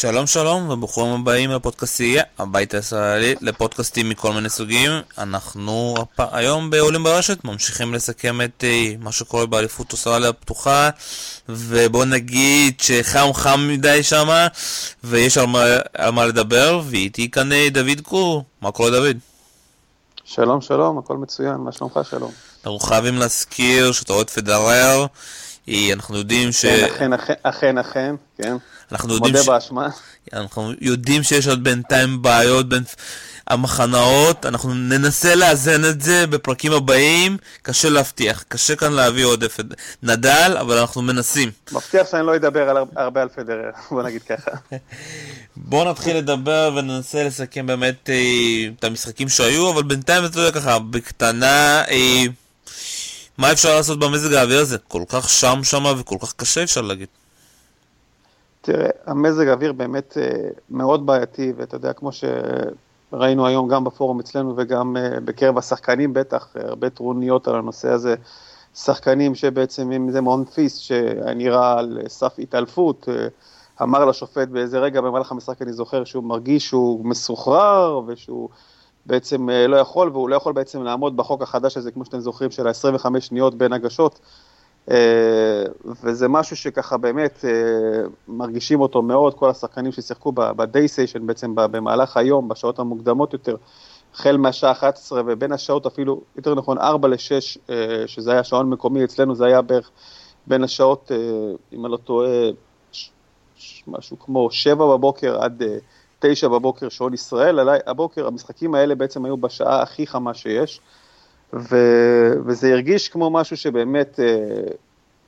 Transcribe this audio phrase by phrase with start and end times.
[0.00, 4.90] שלום שלום וברוכים הבאים לפודקאסטייה, הבית הישראלי לפודקאסטים מכל מיני סוגים.
[5.18, 6.20] אנחנו הפ...
[6.32, 10.90] היום בעולים ברשת ממשיכים לסכם את uh, מה שקורה באליפות אוסטרליה הפתוחה
[11.48, 14.46] ובוא נגיד שחם חם מדי שמה
[15.04, 15.64] ויש על מה,
[15.94, 18.44] על מה לדבר ואיתי כאן אה, דוד קור.
[18.60, 19.16] מה קורה דוד?
[20.24, 22.30] שלום שלום, הכל מצוין, מה שלומך שלום?
[22.66, 25.06] אנחנו חייבים להזכיר שאתה אוהד פדרר
[25.68, 26.66] אנחנו יודעים ש...
[26.98, 28.56] כן, אכן, אכן, אכן, כן.
[28.92, 29.48] אנחנו יודעים מודה ש...
[29.48, 29.88] באשמה.
[30.32, 32.82] אנחנו יודעים שיש עוד בינתיים בעיות בין
[33.46, 39.56] המחנאות, אנחנו ננסה לאזן את זה בפרקים הבאים, קשה להבטיח, קשה כאן להביא עודף
[40.02, 41.50] נדל, אבל אנחנו מנסים.
[41.72, 44.50] מבטיח שאני לא אדבר על הרבה על פדרר, בוא נגיד ככה.
[45.56, 50.78] בואו נתחיל לדבר וננסה לסכם באמת אה, את המשחקים שהיו, אבל בינתיים אתה יודע ככה,
[50.78, 51.84] בקטנה...
[51.90, 52.24] אה,
[53.38, 54.78] מה אפשר לעשות במזג האוויר הזה?
[54.78, 57.08] כל כך שם שמה וכל כך קשה אפשר להגיד.
[58.60, 64.54] תראה, המזג האוויר באמת אה, מאוד בעייתי, ואתה יודע, כמו שראינו היום גם בפורום אצלנו
[64.56, 68.14] וגם אה, בקרב השחקנים בטח, אה, הרבה טרוניות על הנושא הזה,
[68.74, 73.08] שחקנים שבעצם, אם זה מונפיסט שנראה על סף התעלפות,
[73.82, 78.48] אמר לשופט באיזה רגע במהלך המשחק, אני זוכר שהוא מרגיש שהוא מסוחרר ושהוא
[79.06, 82.66] בעצם לא יכול, והוא לא יכול בעצם לעמוד בחוק החדש הזה, כמו שאתם זוכרים, של
[82.66, 84.20] ה-25 שניות בין הגשות.
[84.90, 85.64] אה,
[86.02, 92.16] וזה משהו שככה באמת אה, מרגישים אותו מאוד, כל השחקנים ששיחקו ב-day station בעצם במהלך
[92.16, 93.56] היום, בשעות המוקדמות יותר,
[94.14, 99.04] החל מהשעה 11 ובין השעות אפילו, יותר נכון 4 ל-6, אה, שזה היה שעון מקומי,
[99.04, 99.90] אצלנו זה היה בערך
[100.46, 101.12] בין השעות,
[101.72, 102.30] אם אני לא טועה,
[103.86, 105.62] משהו כמו 7 בבוקר עד
[106.30, 110.80] 9 בבוקר שעון ישראל, הבוקר, המשחקים האלה בעצם היו בשעה הכי חמה שיש.
[111.52, 111.76] ו,
[112.46, 114.26] וזה הרגיש כמו משהו שבאמת אה,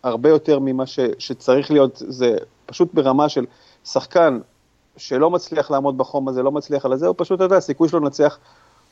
[0.02, 3.46] הרבה יותר ממה ש, שצריך להיות, זה פשוט ברמה של
[3.84, 4.38] שחקן
[4.96, 8.00] שלא מצליח לעמוד בחום הזה, לא מצליח על זה, הוא פשוט, אתה יודע, הסיכוי שלו
[8.00, 8.38] לנצח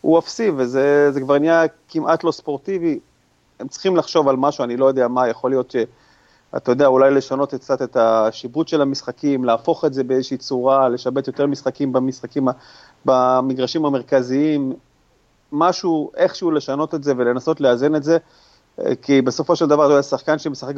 [0.00, 2.98] הוא אפסי, וזה כבר נהיה כמעט לא ספורטיבי.
[3.60, 5.76] הם צריכים לחשוב על משהו, אני לא יודע מה, יכול להיות ש...
[6.56, 11.26] אתה יודע, אולי לשנות קצת את השיבוט של המשחקים, להפוך את זה באיזושהי צורה, לשבת
[11.26, 12.48] יותר משחקים במשחקים,
[13.04, 14.72] במגרשים המרכזיים,
[15.52, 18.18] משהו, איכשהו לשנות את זה ולנסות לאזן את זה,
[18.80, 20.74] אה, כי בסופו של דבר, שחקן שמשחק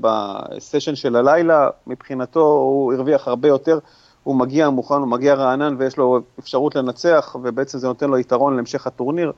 [0.00, 3.78] בסשן של הלילה, מבחינתו הוא הרוויח הרבה יותר,
[4.24, 8.56] הוא מגיע מוכן, הוא מגיע רענן ויש לו אפשרות לנצח, ובעצם זה נותן לו יתרון
[8.56, 9.32] להמשך הטורניר,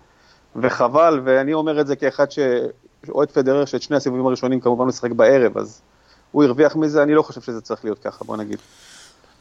[0.56, 2.27] וחבל, ואני אומר את זה כאחד
[3.06, 5.81] שאוהד פדרר, שאת שני הסיבובים הראשונים כמובן משחק בערב, אז
[6.32, 8.59] הוא הרוויח מזה, אני לא חושב שזה צריך להיות ככה, בוא נגיד.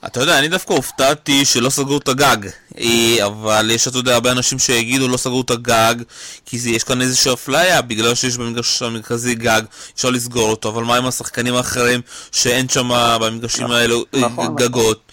[0.05, 2.37] אתה יודע, אני דווקא הופתעתי שלא סגרו את הגג,
[2.77, 5.95] אה, אבל יש, אתה יודע, הרבה אנשים שיגידו לא סגרו את הגג,
[6.45, 9.61] כי זה, יש כאן איזושהי אפליה, בגלל שיש במגרש המרכזי גג,
[9.95, 12.01] אפשר לסגור אותו, אבל מה עם השחקנים האחרים
[12.31, 12.89] שאין שם
[13.21, 15.11] במגרשים נכון, האלו אה, נכון, גגות?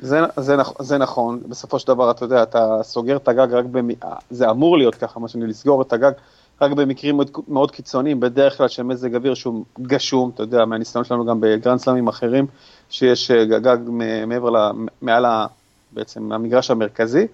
[0.00, 3.88] זה, זה, זה נכון, בסופו של דבר, אתה יודע, אתה סוגר את הגג רק במ...
[4.30, 6.12] זה אמור להיות ככה, מה שאני לסגור את הגג
[6.60, 11.04] רק במקרים מאוד, מאוד קיצוניים, בדרך כלל של מזג אוויר שהוא גשום, אתה יודע, מהניסיון
[11.04, 12.46] שלנו גם בגרנד סלאמים אחרים,
[12.90, 13.78] שיש אה, גג
[14.26, 14.70] מעבר, ל,
[15.02, 15.46] מעל ה,
[15.92, 17.26] בעצם המגרש המרכזי.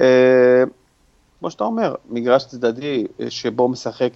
[0.00, 0.62] אה,
[1.40, 4.12] כמו שאתה אומר, מגרש צדדי אה, שבו משחק,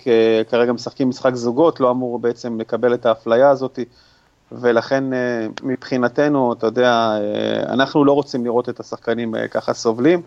[0.51, 3.79] כרגע משחקים משחק זוגות, לא אמור בעצם לקבל את האפליה הזאת,
[4.53, 5.05] ולכן
[5.63, 7.19] מבחינתנו, אתה יודע,
[7.69, 10.23] אנחנו לא רוצים לראות את השחקנים ככה סובלים.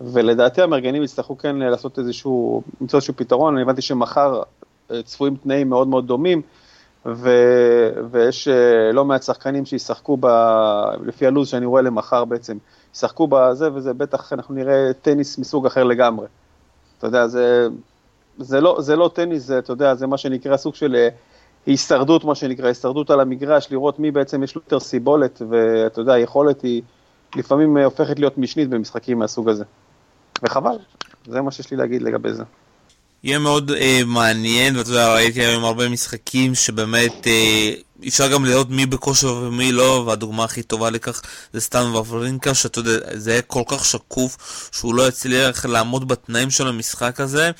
[0.00, 4.42] ולדעתי המארגנים יצטרכו כן לעשות איזשהו, למצוא איזשהו פתרון, אני הבנתי שמחר
[4.90, 6.42] אה, צפויים תנאים מאוד מאוד דומים,
[7.06, 7.30] ו,
[8.10, 10.26] ויש אה, לא מעט שחקנים שישחקו, ב,
[11.06, 12.56] לפי הלו"ז שאני רואה למחר בעצם,
[12.94, 16.26] ישחקו בזה, וזה בטח, אנחנו נראה טניס מסוג אחר לגמרי.
[16.98, 17.68] אתה יודע, זה,
[18.38, 21.08] זה, לא, זה לא טניס, זה, אתה יודע, זה מה שנקרא סוג של אה,
[21.66, 26.12] הישרדות, מה שנקרא, הישרדות על המגרש, לראות מי בעצם יש לו יותר סיבולת, ואתה יודע,
[26.12, 26.82] היכולת היא
[27.36, 29.64] לפעמים הופכת להיות משנית במשחקים מהסוג הזה.
[30.42, 30.76] וחבל,
[31.26, 32.42] זה מה שיש לי להגיד לגבי זה.
[33.22, 37.74] יהיה מאוד אה, מעניין, ואתה יודע, ראיתי היום הרבה משחקים שבאמת אה,
[38.08, 41.22] אפשר גם לראות מי בכושר ומי לא, והדוגמה הכי טובה לכך
[41.52, 46.50] זה סטן וברינקה, שאתה יודע, זה היה כל כך שקוף שהוא לא יצליח לעמוד בתנאים
[46.50, 47.50] של המשחק הזה,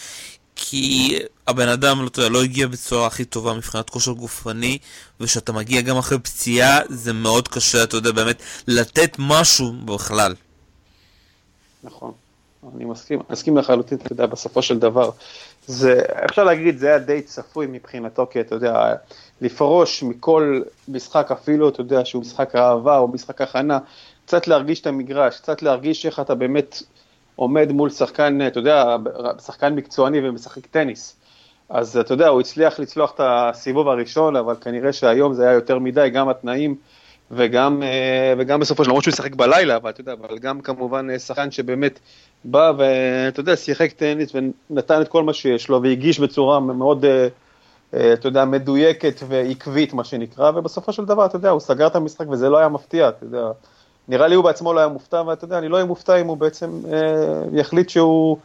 [0.57, 4.79] כי הבן אדם, לא, יודע, לא הגיע בצורה הכי טובה מבחינת כושר גופני,
[5.21, 10.35] וכשאתה מגיע גם אחרי פציעה, זה מאוד קשה, אתה יודע, באמת, לתת משהו בכלל.
[11.83, 12.13] נכון.
[12.77, 15.11] אני מסכים, מסכים לחלוטין, אתה יודע, בסופו של דבר.
[15.67, 18.95] זה, אפשר להגיד, זה היה די צפוי מבחינתו, כי אתה יודע,
[19.41, 23.79] לפרוש מכל משחק, אפילו, אתה יודע, שהוא משחק אהבה או משחק הכנה,
[24.27, 26.83] קצת להרגיש את המגרש, קצת להרגיש איך אתה באמת
[27.37, 28.97] עומד מול שחקן, אתה יודע,
[29.47, 31.17] שחקן מקצועני ומשחק טניס.
[31.69, 35.79] אז אתה יודע, הוא הצליח לצלוח את הסיבוב הראשון, אבל כנראה שהיום זה היה יותר
[35.79, 36.75] מדי, גם התנאים
[37.31, 41.11] וגם, אה, וגם בסופו של למרות שהוא ישחק בלילה, אבל אתה יודע, אבל גם כמובן
[41.11, 41.99] אה, שחקן שבאמת
[42.45, 44.33] בא ואתה יודע, שיחק טניס
[44.71, 47.05] ונתן את כל מה שיש לו והגיש בצורה מאוד,
[47.91, 52.29] אתה יודע, מדויקת ועקבית מה שנקרא, ובסופו של דבר, אתה יודע, הוא סגר את המשחק
[52.29, 53.51] וזה לא היה מפתיע, אתה יודע,
[54.09, 56.37] נראה לי הוא בעצמו לא היה מופתע, ואתה יודע, אני לא אהיה מופתע אם הוא
[56.37, 58.39] בעצם אה, יחליט שהוא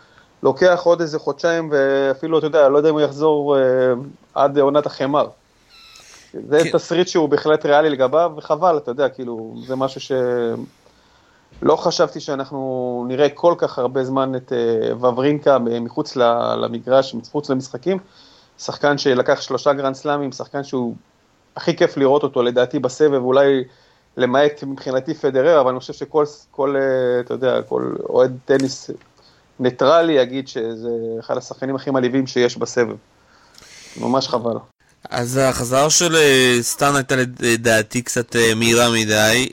[0.44, 3.62] לוקח עוד איזה חודשיים, ואפילו, אתה יודע, לא יודע אם הוא יחזור אה,
[4.34, 5.28] עד עונת החמר.
[6.50, 6.72] זה כן.
[6.72, 10.12] תסריט שהוא בהחלט ריאלי לגביו, וחבל, אתה יודע, כאילו, זה משהו ש...
[11.62, 16.16] לא חשבתי שאנחנו נראה כל כך הרבה זמן את אה, ואוורינקה מחוץ
[16.62, 17.98] למגרש, מחוץ למשחקים.
[18.60, 20.96] שחקן שלקח שלושה גרנד סלאמים, שחקן שהוא
[21.56, 23.64] הכי כיף לראות אותו לדעתי בסבב, אולי
[24.18, 28.90] למעט מבחינתי פדרר, אבל אני חושב שכל, כל, אה, אתה יודע, כל אוהד טניס
[29.60, 30.90] ניטרלי יגיד שזה
[31.20, 32.96] אחד השחקנים הכי מלהיבים שיש בסבב.
[34.02, 34.58] ממש חבל.
[35.10, 39.50] אז החזרה של אה, סטן הייתה לדעתי קצת אה, מהירה מדי,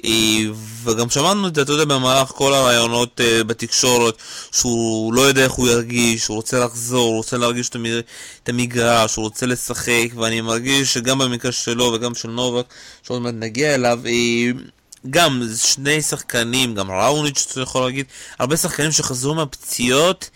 [0.84, 4.14] וגם שמענו את זה, אתה יודע, במהלך כל הרעיונות בתקשורת,
[4.52, 9.22] שהוא לא יודע איך הוא ירגיש, הוא רוצה לחזור, הוא רוצה להרגיש את המגרש, הוא
[9.22, 12.64] רוצה לשחק, ואני מרגיש שגם במקרה שלו וגם של נובק,
[13.02, 14.00] שעוד מעט נגיע אליו,
[15.10, 18.06] גם שני שחקנים, גם ראוניץ', אתה יכול להגיד,
[18.38, 20.30] הרבה שחקנים שחזרו מהפציעות,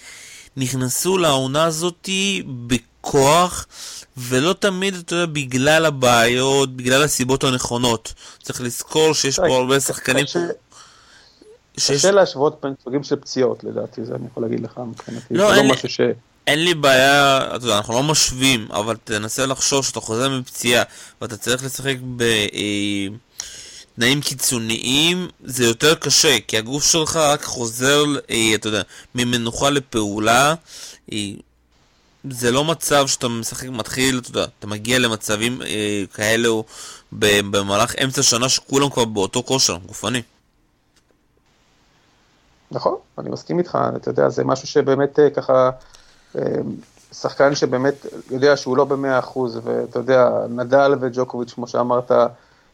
[0.57, 3.67] נכנסו לעונה הזאתי בכוח.
[4.17, 8.15] ולא תמיד, אתה יודע, בגלל הבעיות, בגלל הסיבות הנכונות.
[8.43, 10.25] צריך לזכור שיש פה הרבה שחקנים...
[11.77, 15.35] קשה להשוות בין סוגים של פציעות, לדעתי, זה אני יכול להגיד לך מבחינתי.
[15.35, 16.01] לא, אין לא משהו ש...
[16.47, 20.83] אין לי בעיה, אתה יודע, אנחנו לא משווים, אבל תנסה לחשוב שאתה חוזר מפציעה
[21.21, 21.97] ואתה צריך לשחק
[23.97, 28.83] בתנאים קיצוניים, זה יותר קשה, כי הגוף שלך רק חוזר, אה, אתה יודע,
[29.15, 30.55] ממנוחה לפעולה.
[32.31, 36.65] זה לא מצב שאתה משחק, מתחיל, אתה יודע, אתה מגיע למצבים אה, כאלו
[37.13, 40.23] במהלך אמצע שנה שכולם כבר באותו כושר גופני.
[42.71, 45.71] נכון, אני מסכים איתך, אתה יודע, זה משהו שבאמת אה, ככה,
[46.39, 46.43] אה,
[47.13, 52.11] שחקן שבאמת יודע שהוא לא במאה אחוז, ואתה יודע, נדל וג'וקוביץ', כמו שאמרת,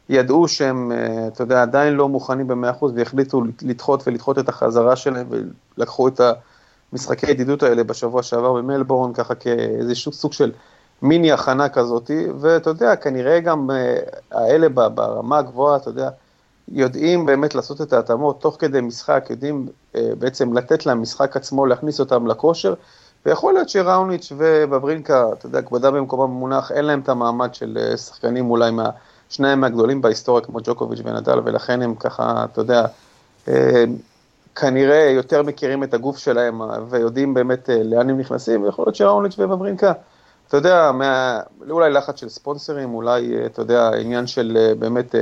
[0.08, 4.96] ידעו שהם, אה, אתה יודע, עדיין לא מוכנים במאה אחוז, והחליטו לדחות ולדחות את החזרה
[4.96, 5.26] שלהם,
[5.76, 6.32] ולקחו את ה...
[6.92, 10.52] משחקי הידידות האלה בשבוע שעבר במלבורן, ככה כאיזשהו סוג של
[11.02, 13.98] מיני הכנה כזאתי, ואתה יודע, כנראה גם אה,
[14.30, 16.10] האלה ברמה הגבוהה, אתה יודע,
[16.68, 22.00] יודעים באמת לעשות את ההתאמות תוך כדי משחק, יודעים אה, בעצם לתת למשחק עצמו, להכניס
[22.00, 22.74] אותם לכושר,
[23.26, 27.96] ויכול להיות שראוניץ' ובברינקה, אתה יודע, כבודה במקומם המונח, אין להם את המעמד של אה,
[27.96, 28.90] שחקנים אולי מה,
[29.28, 32.86] שניים מהגדולים בהיסטוריה כמו ג'וקוביץ' ונדל, ולכן הם ככה, אתה יודע,
[34.54, 39.34] כנראה יותר מכירים את הגוף שלהם ויודעים באמת אה, לאן הם נכנסים, ויכול להיות שראוניץ'
[39.38, 39.92] ובברינקה,
[40.48, 45.14] אתה יודע, מה, אולי לחץ של ספונסרים, אולי, אה, אתה יודע, עניין של אה, באמת,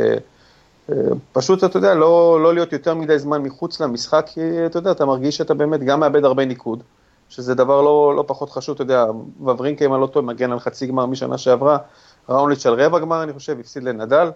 [1.33, 5.05] פשוט, אתה יודע, לא, לא להיות יותר מדי זמן מחוץ למשחק, כי אתה יודע, אתה
[5.05, 6.83] מרגיש שאתה באמת גם מאבד הרבה ניקוד,
[7.29, 9.07] שזה דבר לא, לא פחות חשוב, אתה יודע,
[9.41, 11.79] וברינקה, אם אני לא טועה, מגן על חצי גמר משנה שעברה,
[12.29, 14.31] ראוניץ' על רבע גמר, אני חושב, הפסיד לנדל.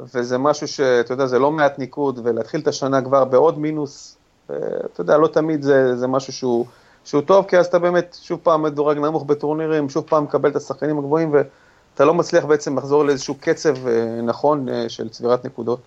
[0.00, 4.17] וזה משהו שאתה יודע, זה לא מעט ניקוד, ולהתחיל את השנה כבר בעוד מינוס,
[4.50, 6.66] אתה יודע, לא תמיד זה, זה משהו שהוא,
[7.04, 10.56] שהוא טוב, כי אז אתה באמת שוב פעם מדורג נמוך בטורנירים, שוב פעם מקבל את
[10.56, 15.80] השחקנים הגבוהים, ואתה לא מצליח בעצם לחזור לאיזשהו קצב אה, נכון אה, של צבירת נקודות.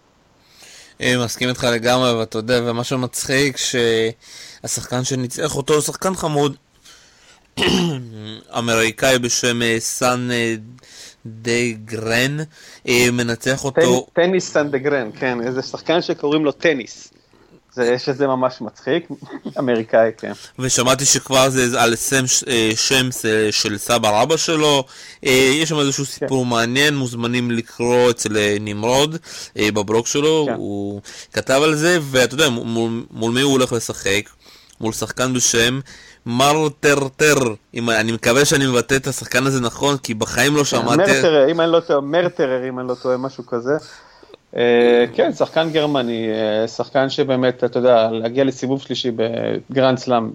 [0.99, 6.55] אני אה, מסכים איתך לגמרי, ואתה יודע, ומה שמצחיק, שהשחקן שניצח אותו הוא שחקן חמוד,
[8.57, 10.29] אמריקאי בשם סאן
[11.25, 12.37] דה גרן,
[13.11, 14.07] מנצח אותו...
[14.13, 17.13] טניס סנדגרן, כן, איזה שחקן שקוראים לו טניס.
[17.73, 19.07] זה שזה ממש מצחיק,
[19.59, 20.31] אמריקאי, כן.
[20.59, 23.09] ושמעתי שכבר זה על שם, אה, שם
[23.51, 24.83] של סבא רבא שלו,
[25.25, 26.11] אה, יש שם איזשהו כן.
[26.11, 29.17] סיפור מעניין, מוזמנים לקרוא אצל אה, נמרוד
[29.57, 30.53] בבלוג שלו, כן.
[30.53, 31.01] הוא
[31.33, 34.29] כתב על זה, ואתה יודע, מול, מול מי הוא הולך לשחק?
[34.81, 35.79] מול שחקן בשם
[36.25, 37.37] מרטרטר,
[37.75, 40.97] אני מקווה שאני מבטא את השחקן הזה נכון, כי בחיים לא כן, שמעתי...
[40.97, 43.77] מרטרר, אם אני לא טועה, מרטרר, אם אני לא טועה, משהו כזה.
[44.55, 50.31] אה, כן, שחקן גרמני, אה, שחקן שבאמת, אתה יודע, להגיע לסיבוב שלישי בגרנד סלאם,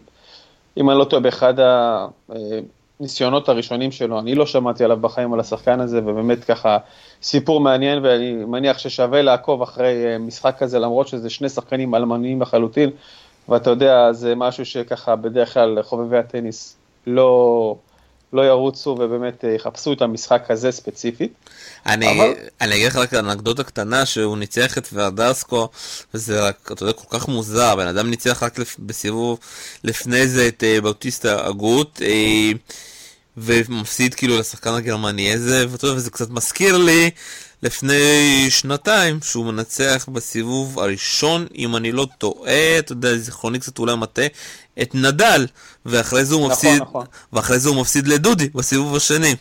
[0.77, 1.55] אם אני לא טועה, באחד
[3.01, 6.79] הניסיונות הראשונים שלו, אני לא שמעתי עליו בחיים על השחקן הזה, ובאמת ככה
[7.23, 12.43] סיפור מעניין, ואני מניח ששווה לעקוב אחרי אה, משחק כזה, למרות שזה שני שחקנים אלמניים
[12.43, 12.91] לחלוטין,
[13.49, 17.77] ואתה יודע, זה משהו שככה בדרך כלל חובבי הטניס לא...
[18.33, 21.33] לא ירוצו ובאמת אה, יחפשו את המשחק הזה ספציפית.
[21.87, 22.33] אני, אבל...
[22.61, 25.69] אני אגיד לך רק אנקדוטה קטנה שהוא ניצח את ורדסקו
[26.15, 29.39] וזה רק, אתה יודע, כל כך מוזר, בן אדם ניצח רק לפ, בסיבוב
[29.85, 32.57] לפני זה את uh, באוטיסטה הגות uh,
[33.37, 37.11] ומפסיד כאילו לשחקן הגרמני הזה, ואתה יודע, וזה קצת מזכיר לי
[37.63, 43.97] לפני שנתיים, שהוא מנצח בסיבוב הראשון, אם אני לא טועה, אתה יודע, זיכרוני קצת אולי
[43.97, 44.27] מטעה,
[44.83, 45.47] את נדל,
[45.87, 47.07] ואחרי זה הוא נכון, מפסיד, נכון.
[47.33, 49.35] ואחרי זה הוא מפסיד לדודי בסיבוב השני.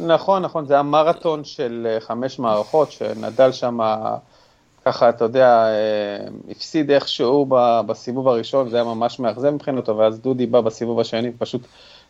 [0.00, 3.78] נכון, נכון, זה היה מרתון של אה, חמש מערכות, שנדל שם,
[4.84, 7.46] ככה, אתה יודע, אה, הפסיד איכשהו
[7.86, 11.62] בסיבוב הראשון, זה היה ממש מאכזב מבחינתו, ואז דודי בא בסיבוב השני, פשוט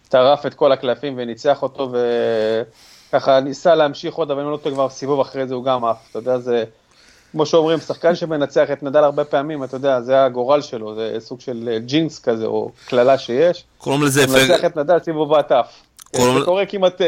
[0.09, 1.93] טרף את כל הקלפים וניצח אותו,
[3.09, 5.97] וככה ניסה להמשיך עוד, אבל אם לא טועה כבר סיבוב אחרי זה הוא גם עף,
[6.11, 6.65] אתה יודע, זה...
[7.33, 11.41] כמו שאומרים, שחקן שמנצח את נדל הרבה פעמים, אתה יודע, זה הגורל שלו, זה סוג
[11.41, 13.65] של אה, ג'ינס כזה, או קללה שיש.
[13.79, 14.27] קוראים לזה.
[14.27, 15.67] מנצח את נדל סיבוב ועטף.
[16.13, 17.01] זה קורה כמעט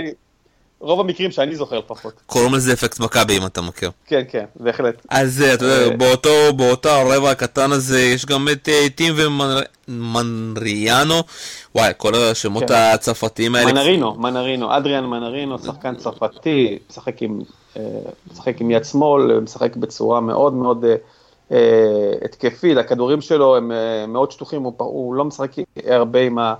[0.80, 2.12] רוב המקרים שאני זוכר לפחות.
[2.26, 3.90] קוראים לזה אפקט מכבי אם אתה מכיר.
[4.06, 5.06] כן, כן, בהחלט.
[5.08, 9.14] אז אתה יודע, אה, באותו, באותו הרבע הקטן הזה יש גם את אה, טים
[9.88, 11.14] ומנריאנו,
[11.74, 12.74] וואי, כל השמות כן.
[12.74, 13.72] הצרפתיים האלה.
[13.72, 17.40] מנרינו, מנרינו, אדריאן מנרינו, שחקן צרפתי, משחק עם,
[17.76, 17.82] אה,
[18.32, 20.84] משחק עם יד שמאל, משחק בצורה מאוד מאוד
[22.24, 23.72] התקפית, הכדורים שלו הם
[24.08, 25.50] מאוד שטוחים, הוא, הוא לא משחק
[25.86, 26.54] הרבה עם ה...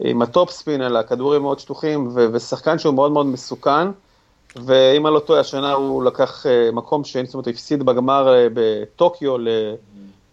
[0.00, 3.88] עם הטופ ספין, אלא כדורים מאוד שטוחים, ו- ושחקן שהוא מאוד מאוד מסוכן,
[4.56, 8.50] ואם אני לא טועה, השנה הוא לקח אה, מקום שני, זאת אומרת, הפסיד בגמר אה,
[8.54, 9.36] בטוקיו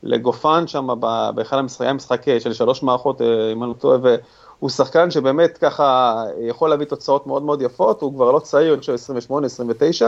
[0.03, 0.87] לגופן שם,
[1.35, 6.23] באחד המשחקים, משחק uh, של שלוש מערכות, אם אני לא טועה, והוא שחקן שבאמת ככה
[6.39, 8.95] יכול להביא תוצאות מאוד מאוד יפות, הוא כבר לא צעיר, אני חושב
[9.29, 10.05] 28-29,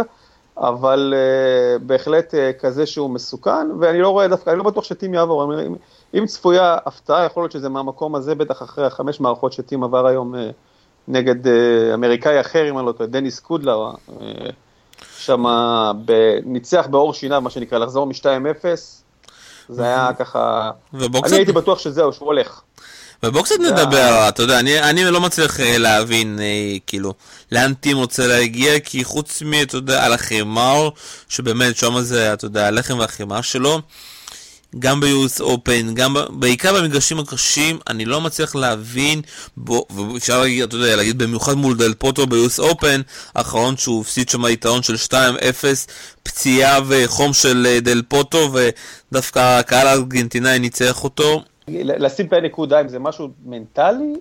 [0.58, 5.14] אבל uh, בהחלט uh, כזה שהוא מסוכן, ואני לא רואה דווקא, אני לא בטוח שטים
[5.14, 5.76] יעבור, אם,
[6.14, 10.36] אם צפויה הפתעה, יכול להיות שזה מהמקום הזה, בטח אחרי החמש מערכות שטים עבר היום
[10.36, 10.38] uh,
[11.08, 11.50] נגד uh,
[11.94, 14.22] אמריקאי אחר, אם אני לא טועה, דניס קודלר, uh,
[15.18, 15.46] שם
[16.46, 18.66] ניצח באור שיניו, מה שנקרא, לחזור מ-2-0,
[19.70, 22.62] זה היה ככה, אני הייתי בטוח שזהו, שהוא הולך.
[23.24, 27.14] ובואו קצת נדבר, אתה יודע, אני, אני לא מצליח אה, להבין, אה, כאילו,
[27.52, 30.90] לאן טים רוצה להגיע, כי חוץ מ, אתה יודע, על החימר,
[31.30, 33.80] שבאמת שם זה, אתה יודע, הלחם והחימר שלו,
[34.80, 39.22] גם ב-US Open, גם בעיקר במגרשים הקשים, אני לא מצליח להבין,
[39.58, 43.02] בו, ואפשר להגיד, אתה יודע, להגיד במיוחד מול דל פוטו ב-US Open,
[43.36, 45.14] האחרון שהוא הפסיד שם יתרון של 2-0,
[46.24, 51.42] פציעה וחום של אה, דל פוטו, ודווקא הקהל הארגנטינאי ניצח אותו.
[51.68, 54.14] לשים את הנקודה, אם זה משהו מנטלי,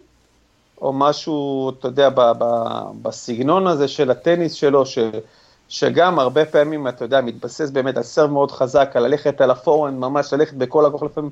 [0.82, 2.44] או משהו, אתה יודע, ב, ב,
[3.02, 4.98] בסגנון הזה של הטניס שלו, ש,
[5.68, 9.98] שגם הרבה פעמים, אתה יודע, מתבסס באמת על סרב מאוד חזק, על ללכת על הפורן,
[9.98, 11.30] ממש ללכת בכל הכוח, לפעמים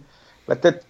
[0.49, 0.85] לתת,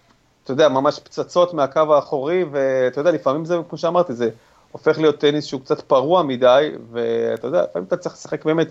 [0.45, 4.31] אתה יודע, ממש פצצות מהקו האחורי, ואתה יודע, לפעמים זה, כמו שאמרתי, זה
[4.73, 8.69] הופך להיות טניס שהוא קצת פרוע מדי, ואתה יודע, לפעמים אתה צריך לשחק באמת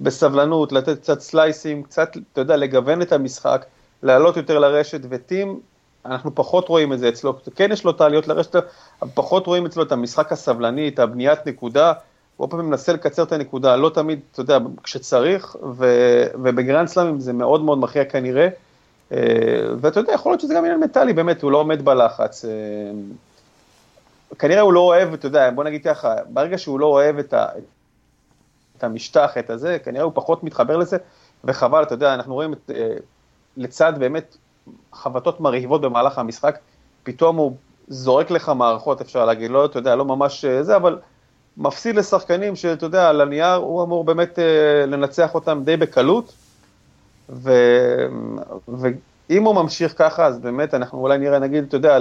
[0.00, 3.66] בסבלנות, לתת קצת סלייסים, קצת, אתה יודע, לגוון את המשחק,
[4.02, 5.60] לעלות יותר לרשת, וטים
[6.04, 8.56] אנחנו פחות רואים את זה אצלו, כן יש לו את העליות לרשת,
[9.02, 11.92] אבל פחות רואים אצלו את המשחק הסבלני, את הבניית נקודה,
[12.38, 15.86] הוא הרבה פעמים מנסה לקצר את הנקודה, לא תמיד, אתה יודע, כשצריך, ו,
[16.34, 18.48] ובגרנד סלאמים זה מאוד מאוד מכריע כנראה,
[19.12, 19.18] אה,
[19.80, 22.44] ואתה יודע, יכול להיות שזה גם עניין מנטלי, באמת, הוא לא עומד בלחץ.
[22.44, 22.50] אה,
[24.38, 27.46] כנראה הוא לא אוהב, אתה יודע, בוא נגיד ככה, ברגע שהוא לא אוהב את, ה,
[28.76, 30.96] את המשטח, את הזה, כנראה הוא פחות מתחבר לזה,
[31.44, 32.94] וחבל, אתה יודע, אנחנו רואים את, אה,
[33.56, 34.36] לצד באמת
[34.92, 36.58] חבטות מרהיבות במהלך המשחק,
[37.02, 37.56] פתאום הוא
[37.88, 40.98] זורק לך מערכות, אפשר להגיד, לא, אתה יודע, לא ממש זה, אבל
[41.58, 46.32] מפסיד לשחקנים שאתה יודע, על הנייר הוא אמור באמת אה, לנצח אותם די בקלות,
[47.30, 47.52] ו...
[48.68, 51.98] ואם הוא ממשיך ככה, אז באמת אנחנו אולי נראה, נגיד, אתה יודע,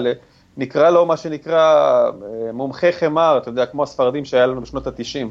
[0.57, 1.61] נקרא לו מה שנקרא
[2.03, 5.27] אה, מומחה חמר, אתה יודע, כמו הספרדים שהיה לנו בשנות ה-90,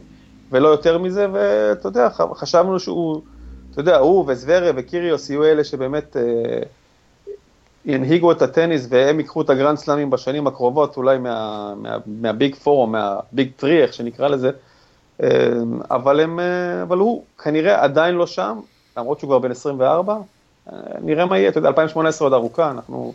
[0.51, 3.21] ולא יותר מזה, ואתה יודע, חשבנו שהוא,
[3.71, 6.17] אתה יודע, הוא וזוורה וקיריוס יהיו אלה שבאמת...
[7.87, 12.83] ינהיגו את הטניס והם ייקחו את הגרנד סלאמים בשנים הקרובות, אולי מה, מה, מהביג פור
[12.83, 14.51] או מהביג טרי, איך שנקרא לזה,
[15.23, 15.29] אה,
[15.91, 18.59] אבל, הם, אה, אבל הוא כנראה עדיין לא שם,
[18.97, 20.17] למרות שהוא כבר בן 24,
[20.73, 23.13] אה, נראה מה יהיה, אתה יודע, 2018 עוד ארוכה, אנחנו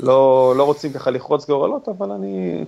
[0.00, 2.64] לא, לא רוצים ככה לחרוץ גורלות, אבל אני,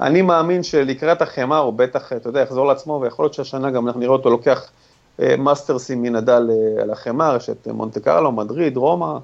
[0.00, 4.00] אני מאמין שלקראת החמר הוא בטח, אתה יודע, יחזור לעצמו, ויכול להיות שהשנה גם אנחנו
[4.00, 4.70] נראה אותו לוקח
[5.18, 6.50] מאסטרסים מנדל
[6.82, 9.18] על החמר, יש את מונטה קרלו, מדריד, רומא,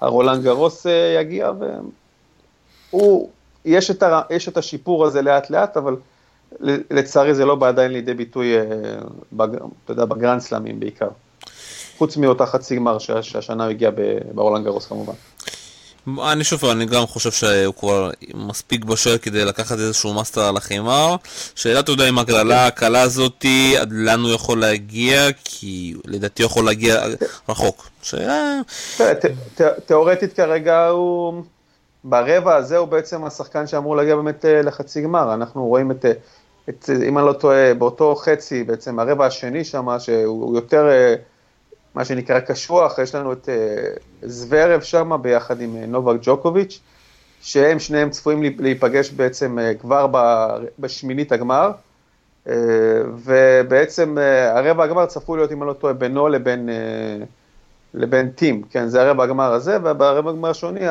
[0.00, 1.50] הרולנד גרוס אה, יגיע,
[2.90, 3.28] והוא,
[3.64, 5.96] יש את, ה, יש את השיפור הזה לאט לאט, אבל
[6.90, 8.64] לצערי זה לא בא עדיין לידי ביטוי, אה,
[9.32, 9.48] בג,
[9.84, 11.08] אתה יודע, בגרנד סלאמים בעיקר.
[11.98, 13.90] חוץ מאותה חצי גמר שהשנה הוא הגיע
[14.34, 15.12] ברולנד גארוס כמובן.
[16.08, 21.16] אני שוב, אני גם חושב שהוא כבר מספיק בשל כדי לקחת איזשהו מאסטר על החימר.
[21.54, 26.50] שאלה, אתה יודע, אם הגרלה הקלה הזאתי, עד לאן הוא יכול להגיע, כי לדעתי הוא
[26.50, 27.00] יכול להגיע
[27.48, 27.88] רחוק.
[28.02, 28.60] שאלה...
[29.86, 31.42] תיאורטית כרגע הוא...
[32.04, 35.34] ברבע הזה הוא בעצם השחקן שאמור להגיע באמת אה, לחצי גמר.
[35.34, 36.12] אנחנו רואים את אה,
[36.68, 41.14] את, אם אני לא טועה, באותו חצי, בעצם הרבע השני שם, שהוא יותר, אה,
[41.94, 43.48] מה שנקרא קשוח, יש לנו את
[44.22, 46.80] זוורב שם ביחד עם נובק ג'וקוביץ',
[47.40, 50.06] שהם שניהם צפויים להיפגש בעצם כבר
[50.78, 51.70] בשמינית הגמר.
[53.24, 54.18] ובעצם
[54.54, 56.68] הרבע הגמר צפוי להיות, אם אני לא טועה, בינו לבין,
[57.94, 60.86] לבין טים, כן, זה הרבע הגמר הזה, וברבע הגמר השני,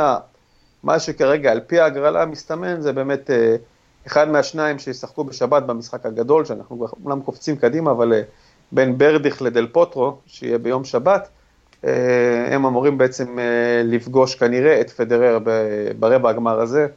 [0.84, 3.56] מה שכרגע על פי ההגרלה מסתמן זה באמת אה,
[4.08, 8.22] אחד מהשניים שישחקו בשבת במשחק הגדול, שאנחנו אומנם קופצים קדימה, אבל אה,
[8.72, 11.30] בין ברדיך לדל פוטרו, שיהיה ביום שבת,
[11.86, 13.38] אה, הם אמורים בעצם
[13.84, 15.40] לפגוש כנראה את פדרר
[16.00, 16.88] ברבע הגמר הזה,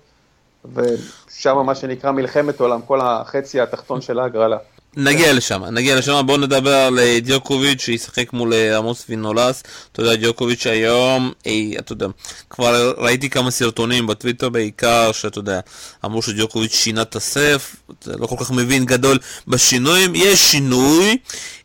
[0.75, 4.59] ושם מה שנקרא מלחמת עולם, כל החצי התחתון של ההגרלה.
[4.97, 9.63] נגיע לשם, נגיע לשם, בואו נדבר על אה, דיוקוביץ' שישחק מול אה, עמוס וינולס.
[9.93, 12.07] אתה יודע, דיוקוביץ' היום, אי, אתה יודע,
[12.51, 15.61] כבר ראיתי כמה סרטונים בטוויטר בעיקר, שאתה יודע,
[16.05, 19.19] אמרו שדיוקוביץ' שינה את הסף, לא כל כך מבין גדול
[19.49, 21.17] בשינויים, יש שינוי,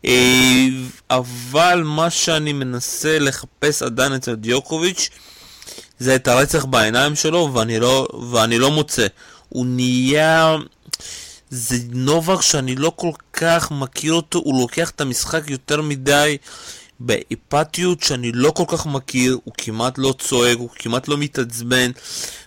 [0.03, 0.71] אי,
[1.11, 5.09] אה, אבל מה שאני מנסה לחפש עדיין אצל דיוקוביץ'
[5.99, 9.07] זה את הרצח בעיניים שלו, ואני לא, ואני לא מוצא.
[9.49, 10.57] הוא נהיה...
[11.49, 16.37] זה נובק שאני לא כל כך מכיר אותו, הוא לוקח את המשחק יותר מדי
[16.99, 21.91] באפתיות שאני לא כל כך מכיר, הוא כמעט לא צועק, הוא כמעט לא מתעצבן,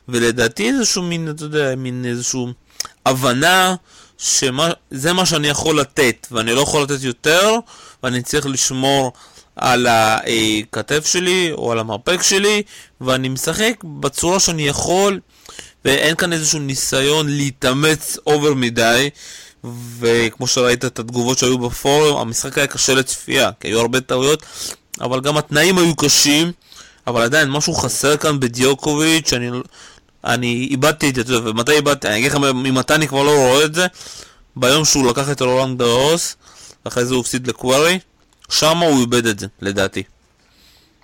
[0.09, 2.49] ולדעתי איזשהו מין, אתה יודע, מין איזשהו
[3.07, 3.75] הבנה
[4.19, 7.51] שזה מה שאני יכול לתת, ואני לא יכול לתת יותר,
[8.03, 9.13] ואני צריך לשמור
[9.57, 12.63] על הכתף שלי או על המרפק שלי,
[13.01, 15.21] ואני משחק בצורה שאני יכול.
[15.85, 19.11] ואין כאן איזשהו ניסיון להתאמץ אובר מדי
[19.99, 24.43] וכמו שראית את התגובות שהיו בפורום, המשחק היה קשה לצפייה, כי היו הרבה טעויות,
[25.01, 26.53] אבל גם התנאים היו קשים,
[27.07, 29.51] אבל עדיין משהו חסר כאן בדיוקוביץ', אני,
[30.25, 32.09] אני איבדתי את זה, ומתי איבדתי?
[32.09, 33.87] אני אגיד לך ממתי אני כבר לא רואה את זה,
[34.57, 36.37] ביום שהוא לקח את רולנד דרוס,
[36.85, 37.99] אחרי זה הוא הפסיד לקוורי,
[38.51, 40.03] שם הוא איבד את זה, לדעתי.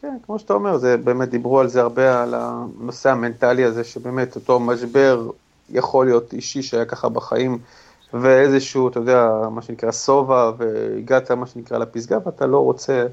[0.07, 4.37] כן, כמו שאתה אומר, זה באמת דיברו על זה הרבה, על הנושא המנטלי הזה, שבאמת
[4.37, 5.31] אותו משבר
[5.71, 7.59] יכול להיות אישי שהיה ככה בחיים,
[8.14, 13.07] ואיזשהו, אתה יודע, מה שנקרא שובע, והגעת, מה שנקרא, לפסגה, ואתה לא רוצה,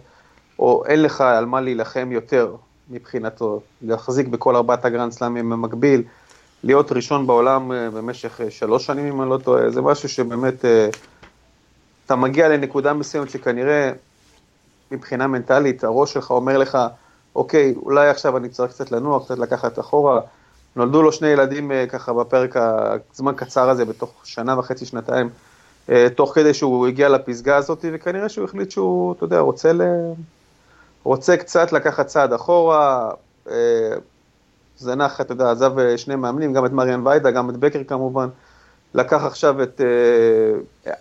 [0.59, 2.55] או אין לך על מה להילחם יותר
[2.89, 6.03] מבחינתו, להחזיק בכל ארבעת הגרנד סלאמים במקביל,
[6.63, 10.65] להיות ראשון בעולם אה, במשך אה, שלוש שנים, אם אני לא טועה, זה משהו שבאמת,
[10.65, 10.89] אה,
[12.05, 13.91] אתה מגיע לנקודה מסוימת שכנראה
[14.93, 16.77] מבחינה מנטלית, הראש שלך אומר לך,
[17.35, 20.21] אוקיי, אולי עכשיו אני צריך קצת לנוח, קצת לקחת אחורה.
[20.75, 22.55] נולדו לו שני ילדים אה, ככה בפרק
[23.13, 25.29] הזמן קצר הזה, בתוך שנה וחצי, שנתיים,
[25.89, 29.81] אה, תוך כדי שהוא הגיע לפסגה הזאת, וכנראה שהוא החליט שהוא, אתה יודע, רוצה, ל...
[31.03, 33.11] רוצה קצת לקחת צעד אחורה.
[33.49, 33.93] אה,
[34.77, 38.29] זנח, אתה יודע, עזב שני מאמנים, גם את מריאן ויידה, גם את בקר כמובן.
[38.93, 39.81] לקח עכשיו את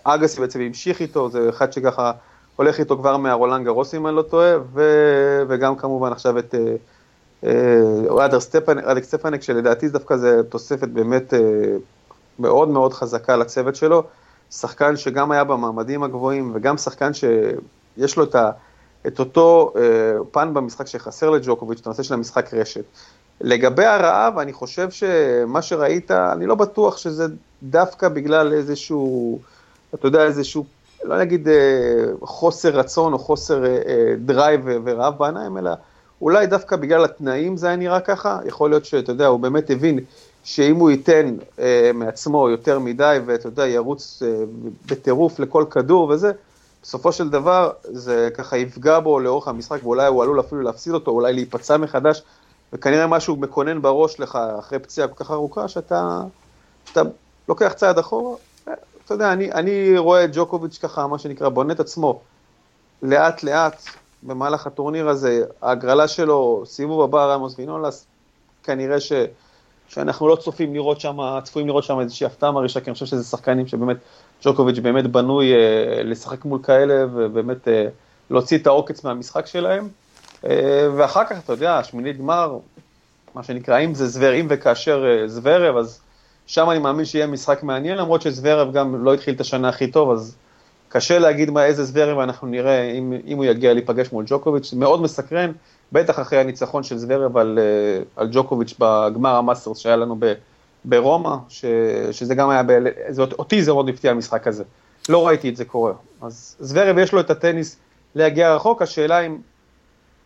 [0.03, 2.11] אגסי בעצם המשיך איתו, זה אחד שככה
[2.55, 4.83] הולך איתו כבר מהרולנד גרוס אם אני לא טועה, ו...
[5.47, 6.55] וגם כמובן עכשיו את
[8.09, 11.39] ראדר אה, סטפנק, שלדעתי דווקא זה תוספת באמת אה,
[12.39, 14.03] מאוד מאוד חזקה לצוות שלו,
[14.51, 18.51] שחקן שגם היה במעמדים הגבוהים וגם שחקן שיש לו את, ה...
[19.07, 19.81] את אותו אה,
[20.31, 22.83] פן במשחק שחסר לג'וקוביץ', את הנושא של המשחק רשת.
[23.41, 27.25] לגבי הרעב, אני חושב שמה שראית, אני לא בטוח שזה
[27.63, 29.39] דווקא בגלל איזשהו,
[29.95, 30.65] אתה יודע, איזשהו
[31.03, 31.53] לא נגיד אה,
[32.21, 35.71] חוסר רצון או חוסר אה, אה, drive ורעב בעיניים, אלא
[36.21, 39.99] אולי דווקא בגלל התנאים זה היה נראה ככה, יכול להיות שאתה יודע, הוא באמת הבין
[40.43, 44.43] שאם הוא ייתן אה, מעצמו יותר מדי, ואתה יודע, ירוץ אה,
[44.85, 46.31] בטירוף לכל כדור וזה,
[46.83, 51.11] בסופו של דבר זה ככה יפגע בו לאורך המשחק, ואולי הוא עלול אפילו להפסיד אותו,
[51.11, 52.23] אולי להיפצע מחדש,
[52.73, 56.21] וכנראה משהו מקונן בראש לך אחרי פציעה כל כך ארוכה, שאתה
[57.49, 58.35] לוקח צעד אחורה,
[59.05, 62.21] אתה יודע, אני, אני רואה את ג'וקוביץ' ככה, מה שנקרא, בונה את עצמו
[63.01, 63.83] לאט לאט
[64.23, 68.05] במהלך הטורניר הזה, ההגרלה שלו, סיבוב הבא רמוס וינולס,
[68.63, 69.13] כנראה ש,
[69.87, 73.23] שאנחנו לא צופים לראות שם, צפויים לראות שם איזושהי הפתעה מרעישה, כי אני חושב שזה
[73.23, 73.97] שחקנים שבאמת,
[74.43, 77.87] ג'וקוביץ' באמת בנוי אה, לשחק מול כאלה, ובאמת אה,
[78.29, 79.89] להוציא את העוקץ מהמשחק שלהם.
[80.45, 82.57] אה, ואחר כך, אתה יודע, שמינית גמר,
[83.35, 85.99] מה שנקרא, אם זה זוור, אם וכאשר אה, זוורב, אז
[86.47, 90.11] שם אני מאמין שיהיה משחק מעניין, למרות שזוורב גם לא התחיל את השנה הכי טוב,
[90.11, 90.35] אז
[90.89, 95.01] קשה להגיד מה, איזה זוורב אנחנו נראה אם, אם הוא יגיע להיפגש מול ג'וקוביץ', מאוד
[95.01, 95.51] מסקרן,
[95.91, 100.33] בטח אחרי הניצחון של זוורב על, אה, על ג'וקוביץ' בגמר המאסטרס שהיה לנו ב,
[100.85, 101.65] ברומא, ש,
[102.11, 102.71] שזה גם היה, ב,
[103.09, 104.63] זה, אותי זה מאוד הפתיע המשחק הזה,
[105.09, 105.93] לא ראיתי את זה קורה.
[106.21, 107.77] אז זוורב יש לו את הטניס
[108.15, 109.37] להגיע רחוק, השאלה אם,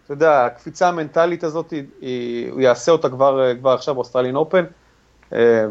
[0.05, 4.63] אתה יודע, הקפיצה המנטלית הזאת, היא, הוא יעשה אותה כבר, כבר עכשיו ב-Australian Open.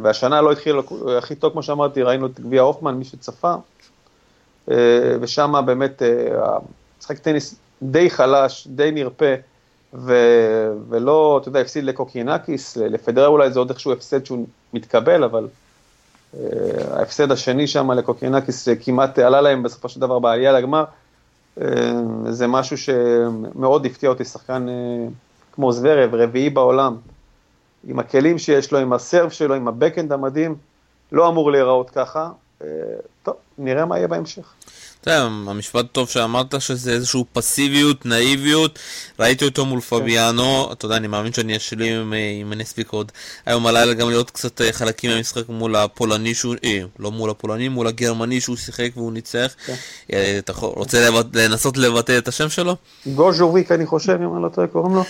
[0.02, 0.76] והשנה לא התחיל
[1.18, 3.54] הכי טוב, כמו שאמרתי, ראינו את גביע הופמן, מי שצפה,
[5.20, 6.02] ושם באמת
[7.00, 9.34] משחק טניס די חלש, די נרפה,
[9.94, 10.14] ו,
[10.88, 15.48] ולא, אתה יודע, הפסיד לקוקינאקיס, לפדרר אולי זה עוד איכשהו הפסד שהוא מתקבל, אבל
[16.90, 20.84] ההפסד השני שם לקוקינאקיס כמעט עלה להם בסופו של דבר בעלייה לגמר,
[22.28, 24.66] זה משהו שמאוד הפתיע אותי, שחקן
[25.52, 26.96] כמו זוורב, רביעי בעולם,
[27.86, 30.56] עם הכלים שיש לו, עם הסרב שלו, עם הבקאנד המדהים,
[31.12, 32.30] לא אמור להיראות ככה.
[32.60, 32.64] Uh,
[33.22, 34.54] טוב, נראה מה יהיה בהמשך.
[35.06, 38.78] אתה יודע, המשפט טוב שאמרת שזה איזושהי פסיביות, נאיביות,
[39.20, 39.86] ראיתי אותו מול כן.
[39.86, 43.12] פביאנו, אתה יודע, אני מאמין שאני אשלים אם אני אספיק עוד
[43.46, 47.68] היום הלילה גם להיות קצת אה, חלקים מהמשחק מול הפולני שהוא, אה, לא מול הפולני,
[47.68, 49.54] מול הגרמני שהוא שיחק והוא ניצח.
[49.66, 49.74] כן.
[50.12, 52.76] אה, אתה רוצה לנסות לבטא את השם שלו?
[53.06, 55.04] גוז'וביק אני חושב, אם אני לא טועה, קוראים לו.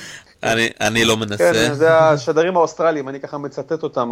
[0.80, 1.52] אני לא מנסה.
[1.52, 4.11] כן, זה השדרים האוסטרליים, אני ככה מצטט אותם.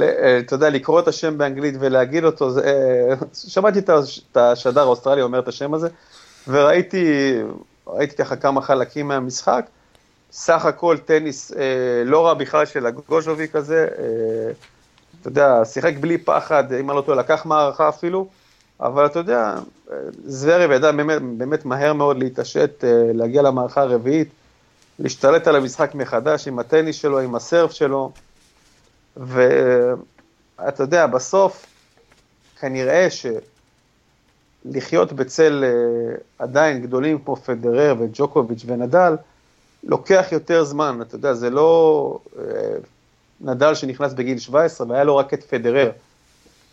[0.00, 5.22] אה, אתה יודע, לקרוא את השם באנגלית ולהגיד אותו, זה, אה, שמעתי את השדר האוסטרלי
[5.22, 5.88] אומר את השם הזה,
[6.48, 7.34] וראיתי
[7.86, 9.66] ראיתי ככה כמה חלקים מהמשחק,
[10.32, 13.88] סך הכל טניס אה, לא רע בכלל של הגוז'וביק הזה,
[15.20, 18.26] אתה יודע, שיחק בלי פחד, אם אני לא טועה, לקח מערכה אפילו,
[18.80, 19.54] אבל אתה יודע,
[20.26, 24.28] זוורב ידע באמת, באמת מהר מאוד להתעשת, להגיע למערכה הרביעית,
[24.98, 28.12] להשתלט על המשחק מחדש עם הטניס שלו, עם הסרף שלו.
[29.16, 31.66] ואתה יודע, בסוף,
[32.60, 33.08] כנראה
[34.64, 39.16] שלחיות בצל אה, עדיין גדולים כמו פדרר וג'וקוביץ' ונדל,
[39.84, 42.42] לוקח יותר זמן, אתה יודע, זה לא אה,
[43.40, 45.90] נדל שנכנס בגיל 17 והיה לו רק את פדרר,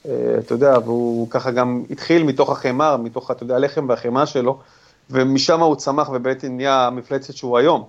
[0.05, 4.59] אה, אתה יודע, והוא ככה גם התחיל מתוך החמר, מתוך, אתה יודע, הלחם והחמאה שלו,
[5.09, 7.83] ומשם הוא צמח ובעצם נהיה המפלצת שהוא היום.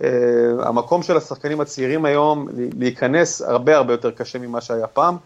[0.00, 0.04] Uh,
[0.62, 5.16] המקום של השחקנים הצעירים היום להיכנס הרבה הרבה יותר קשה ממה שהיה פעם,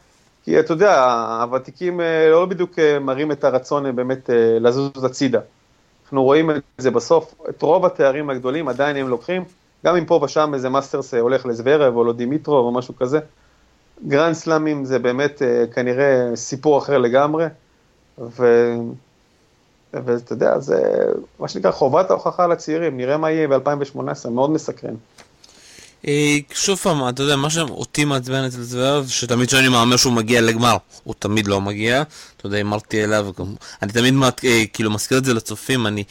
[0.44, 1.04] כי אתה יודע,
[1.40, 4.30] הוותיקים uh, לא בדיוק uh, מראים את הרצון באמת
[4.61, 5.40] לזוז הצידה.
[6.04, 9.44] אנחנו רואים את זה בסוף, את רוב התארים הגדולים עדיין הם לוקחים,
[9.85, 13.18] גם אם פה ושם איזה מאסטרס הולך לזוורב או לדימיטרו או משהו כזה.
[14.09, 15.42] גרנד סלאמים זה באמת
[15.74, 17.46] כנראה סיפור אחר לגמרי,
[18.18, 18.74] ו...
[19.94, 20.83] ואתה יודע, זה
[21.38, 24.94] מה שנקרא חובת ההוכחה לצעירים, נראה מה יהיה ב-2018, מאוד מסקרן.
[26.09, 30.40] אה, שוב פעם, אתה יודע, מה שאותי מעצבן אצל זוורב, שתמיד כשאני מהמר שהוא מגיע
[30.40, 32.03] לגמר, הוא תמיד לא מגיע,
[32.37, 33.26] אתה יודע, הימרתי עליו,
[33.83, 36.05] אני תמיד אה, כאילו מזכיר את זה לצופים, אני,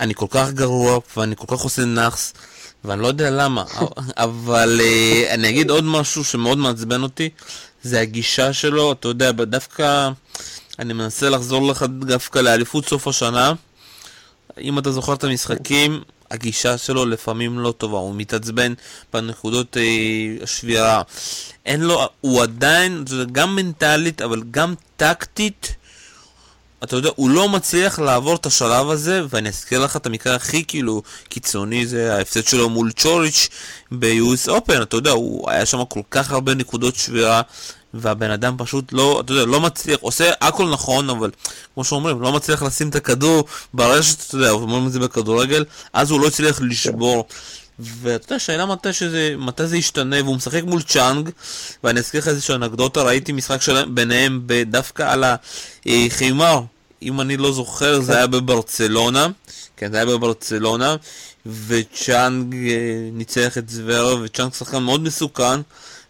[0.00, 2.32] אני כל כך גרוע, ואני כל כך עושה נאחס,
[2.84, 3.64] ואני לא יודע למה,
[4.16, 7.28] אבל אה, אני אגיד עוד משהו שמאוד מעצבן אותי,
[7.82, 10.10] זה הגישה שלו, אתה יודע, דווקא...
[10.78, 13.52] אני מנסה לחזור לך דווקא לאליפות סוף השנה.
[14.60, 18.72] אם אתה זוכר את המשחקים, הגישה שלו לפעמים לא טובה, הוא מתעצבן
[19.12, 19.82] בנקודות אה,
[20.42, 21.02] השבירה.
[21.66, 25.74] אין לו, הוא עדיין, זה גם מנטלית, אבל גם טקטית,
[26.84, 30.64] אתה יודע, הוא לא מצליח לעבור את השלב הזה, ואני אזכיר לך את המקרה הכי
[30.64, 33.48] כאילו קיצוני, זה ההפסד שלו מול צ'וריץ'
[33.92, 37.42] ב-US Open, אתה יודע, הוא היה שם כל כך הרבה נקודות שבירה,
[37.94, 41.30] והבן אדם פשוט לא, אתה יודע, לא מצליח, עושה הכל נכון, אבל
[41.74, 46.10] כמו שאומרים, לא מצליח לשים את הכדור ברשת, אתה יודע, אומרים את זה בכדורגל, אז
[46.10, 47.26] הוא לא הצליח לשבור.
[47.78, 51.30] ואתה יודע, שאלה מתי, שזה, מתי זה ישתנה, והוא משחק מול צ'אנג,
[51.84, 55.24] ואני אזכיר לך איזושהי אנקדוטה, ראיתי משחק שלהם ביניהם דווקא על
[55.86, 56.60] החימר,
[57.02, 59.26] אם אני לא זוכר, זה היה בברצלונה,
[59.76, 60.96] כן, זה היה בברצלונה,
[61.66, 65.60] וצ'אנג אה, ניצח את זוורב, וצ'אנג שחקן מאוד מסוכן,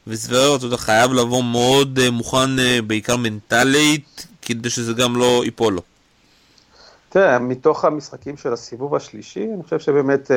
[0.08, 5.42] וזוורר, אתה יודע, חייב לבוא מאוד uh, מוכן, uh, בעיקר מנטלית, כדי שזה גם לא
[5.44, 5.82] ייפול לו.
[7.08, 10.34] תראה, מתוך המשחקים של הסיבוב השלישי, אני חושב שבאמת uh,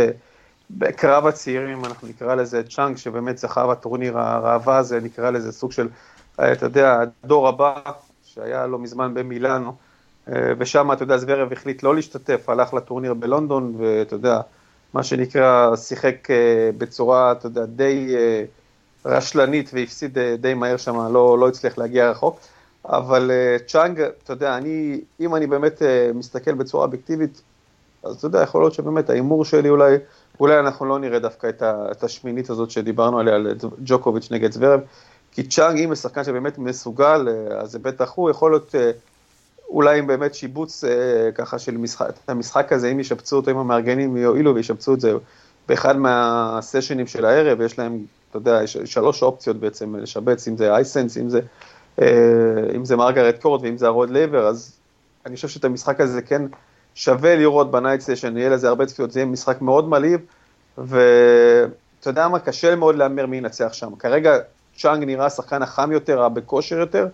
[0.72, 5.88] בקרב הצעירים, אנחנו נקרא לזה צ'אנג, שבאמת זכה בטורניר הראווה הזה, נקרא לזה סוג של,
[6.36, 7.74] אתה יודע, הדור הבא,
[8.26, 9.76] שהיה לא מזמן במילאנו,
[10.28, 14.42] ושם, אתה יודע, זוורב החליט לא להשתתף, הלך לטורניר בלונדון, ואתה יודע,
[14.94, 16.28] מה שנקרא, שיחק
[16.78, 18.16] בצורה, אתה יודע, די...
[19.06, 22.40] רשלנית והפסיד אה, די מהר שם, לא, לא הצליח להגיע רחוק.
[22.86, 27.42] אבל אה, צ'אנג, אתה יודע, אני, אם אני באמת אה, מסתכל בצורה אובייקטיבית,
[28.04, 29.96] אז אתה יודע, יכול להיות שבאמת ההימור שלי אולי,
[30.40, 34.52] אולי אנחנו לא נראה דווקא את, ה, את השמינית הזאת שדיברנו עליה, על ג'וקוביץ' נגד
[34.52, 34.80] זוורב,
[35.32, 37.28] כי צ'אנג, אם שחקן שבאמת מסוגל,
[37.60, 38.76] אז זה בטח הוא, יכול להיות
[39.70, 40.84] אולי עם באמת שיבוץ
[41.36, 45.14] ככה של משחק, המשחק הזה, אם ישבצו אותו, אם המארגנים יואילו וישבצו את זה
[45.72, 50.76] באחד מהסשנים של הערב, יש להם אתה יודע, יש שלוש אופציות בעצם לשבץ, אם זה
[50.76, 51.40] הייסנס, אם זה,
[52.02, 52.08] אה,
[52.76, 54.80] אם זה מרגרט קורט ואם זה הרוד לייבר, אז
[55.26, 56.42] אני חושב שאת המשחק הזה כן
[56.96, 60.20] שווה לראות ב-night session, יהיה לזה הרבה צפיות, זה יהיה משחק מאוד מלהיב,
[60.78, 63.96] ואתה יודע מה, קשה מאוד להמר מי ינצח שם.
[63.96, 64.38] כרגע
[64.78, 67.08] צ'אנג נראה השחקן החם יותר, בכושר יותר,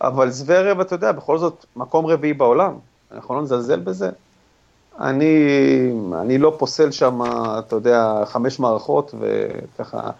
[0.00, 2.74] אבל זוורב, אתה יודע, בכל זאת מקום רביעי בעולם,
[3.12, 4.10] אנחנו לא נזלזל בזה.
[5.00, 5.46] אני,
[6.20, 7.20] אני לא פוסל שם,
[7.58, 10.10] אתה יודע, חמש מערכות וככה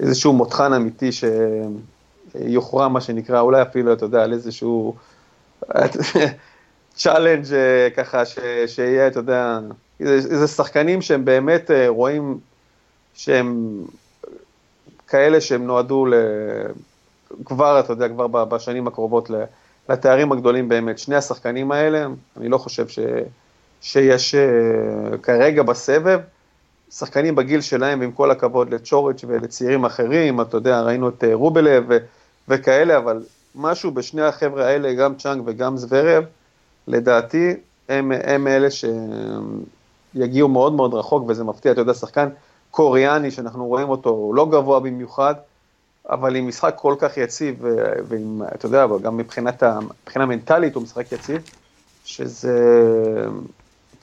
[0.00, 4.94] איזשהו מותחן אמיתי שיוכרע, מה שנקרא, אולי אפילו, אתה יודע, על איזשהו
[6.94, 7.44] challenge
[7.96, 9.58] ככה, ש, שיהיה, אתה יודע,
[10.00, 12.38] איזה, איזה שחקנים שהם באמת אה, רואים
[13.14, 13.78] שהם
[15.08, 16.14] כאלה שהם נועדו ל...
[17.44, 19.30] כבר, אתה יודע, כבר בשנים הקרובות
[19.88, 20.98] לתארים הגדולים באמת.
[20.98, 22.06] שני השחקנים האלה,
[22.36, 22.98] אני לא חושב ש...
[23.82, 26.20] שיש uh, כרגע בסבב,
[26.90, 31.84] שחקנים בגיל שלהם, ועם כל הכבוד לצ'וריץ' ולצעירים אחרים, אתה יודע, ראינו את uh, רובלב
[31.88, 31.96] ו-
[32.48, 33.22] וכאלה, אבל
[33.54, 36.24] משהו בשני החבר'ה האלה, גם צ'אנג וגם זוורב,
[36.86, 37.54] לדעתי,
[37.88, 42.28] הם, הם אלה שיגיעו מאוד מאוד רחוק, וזה מפתיע, אתה יודע, שחקן
[42.70, 45.34] קוריאני שאנחנו רואים אותו, הוא לא גבוה במיוחד,
[46.10, 47.64] אבל עם משחק כל כך יציב,
[48.08, 49.62] ועם, אתה יודע, גם מבחינת,
[50.02, 51.42] מבחינה מנטלית הוא משחק יציב,
[52.04, 52.58] שזה,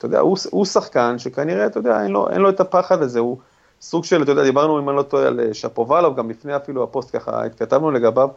[0.00, 3.18] אתה יודע, הוא, הוא שחקן שכנראה, אתה יודע, אין לו, אין לו את הפחד הזה,
[3.18, 3.36] הוא
[3.80, 7.16] סוג של, אתה יודע, דיברנו, אם אני לא טועה, על שפובלוב, גם לפני אפילו הפוסט
[7.16, 8.28] ככה התכתבנו לגביו,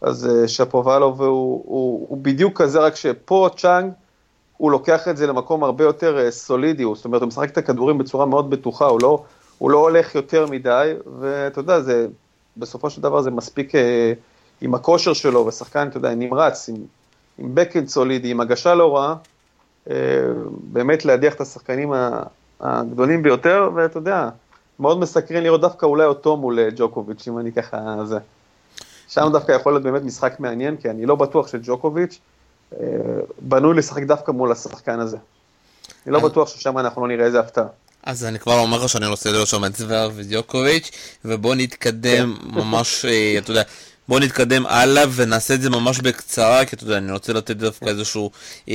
[0.00, 3.92] אז אה, שפובלוב הוא, הוא, הוא בדיוק כזה, רק שפה צ'אנג,
[4.56, 7.98] הוא לוקח את זה למקום הרבה יותר אה, סולידי, זאת אומרת, הוא משחק את הכדורים
[7.98, 9.22] בצורה מאוד בטוחה, הוא לא,
[9.58, 12.06] הוא לא הולך יותר מדי, ואתה יודע, זה,
[12.56, 14.12] בסופו של דבר זה מספיק אה,
[14.60, 16.76] עם הכושר שלו, ושחקן, אתה יודע, נמרץ, עם,
[17.38, 19.16] עם בקאנד סולידי, עם הגשה לא רעה, אה,
[20.72, 21.92] באמת להדיח את השחקנים
[22.60, 24.28] הגדולים ביותר, ואתה יודע,
[24.80, 28.18] מאוד מסקרן לראות דווקא אולי אותו מול אה, ג'וקוביץ', אם אני ככה, זה.
[29.08, 32.18] שם דווקא יכול להיות באמת משחק מעניין, כי אני לא בטוח שג'וקוביץ'
[32.72, 32.86] אה,
[33.38, 35.16] בנוי לשחק דווקא מול השחקן הזה.
[36.06, 37.66] אני לא בטוח ששם אנחנו לא נראה איזה הפתעה.
[38.02, 40.90] אז אני כבר אומר לך שאני רוצה לראות שם את זוור ודיוקוביץ',
[41.24, 42.50] ובוא נתקדם כן.
[42.60, 43.62] ממש, אה, אתה יודע,
[44.08, 47.84] בוא נתקדם הלאה ונעשה את זה ממש בקצרה, כי אתה יודע, אני רוצה לתת דווקא
[47.84, 47.90] כן.
[47.90, 48.30] איזשהו
[48.68, 48.74] אה,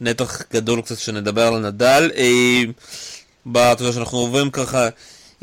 [0.00, 2.10] נתח גדול קצת שנדבר על נדל.
[2.16, 2.62] אה,
[3.84, 4.88] יודע, שאנחנו עוברים ככה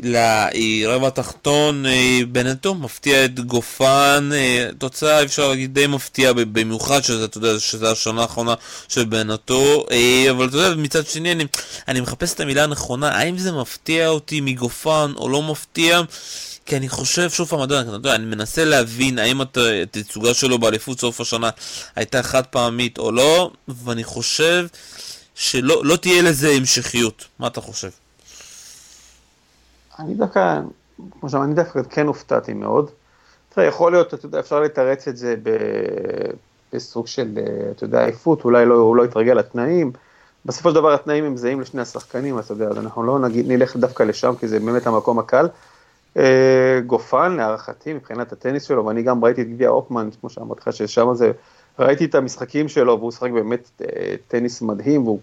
[0.00, 7.24] לרבע התחתון, אה, בנטו מפתיע את גופן, אה, תוצאה אפשר להגיד די מפתיעה במיוחד, שזה,
[7.24, 8.54] אתה יודע, שזה השנה האחרונה
[8.88, 11.44] של בנטו, אה, אבל אתה יודע, מצד שני אני,
[11.88, 16.00] אני מחפש את המילה הנכונה, האם זה מפתיע אותי מגופן או לא מפתיע?
[16.66, 21.50] כי אני חושב, שוב פעם, יודע, אני מנסה להבין האם התצוגה שלו באליפות סוף השנה
[21.96, 24.66] הייתה חד פעמית או לא, ואני חושב
[25.34, 27.24] שלא לא תהיה לזה המשכיות.
[27.38, 27.88] מה אתה חושב?
[29.98, 30.60] אני דווקא,
[31.20, 32.90] כמו שאמרתי, אני דווקא כן הופתעתי מאוד.
[33.48, 35.34] תראה, יכול להיות, אתה יודע, אפשר לתרץ את זה
[36.72, 37.38] בסוג של,
[37.70, 39.92] אתה יודע, עייפות, אולי לא, הוא לא יתרגל לתנאים.
[40.44, 43.76] בסופו של דבר התנאים הם זהים לשני השחקנים, אתה יודע, אז אנחנו לא נגיד, נלך
[43.76, 45.46] דווקא לשם, כי זה באמת המקום הקל.
[46.16, 50.72] אה, גופן, להערכתי, מבחינת הטניס שלו, ואני גם ראיתי את גביע אופמן, כמו שאמרתי לך,
[50.72, 51.32] ששם זה,
[51.78, 55.20] ראיתי את המשחקים שלו, והוא שחק באמת אה, טניס מדהים, והוא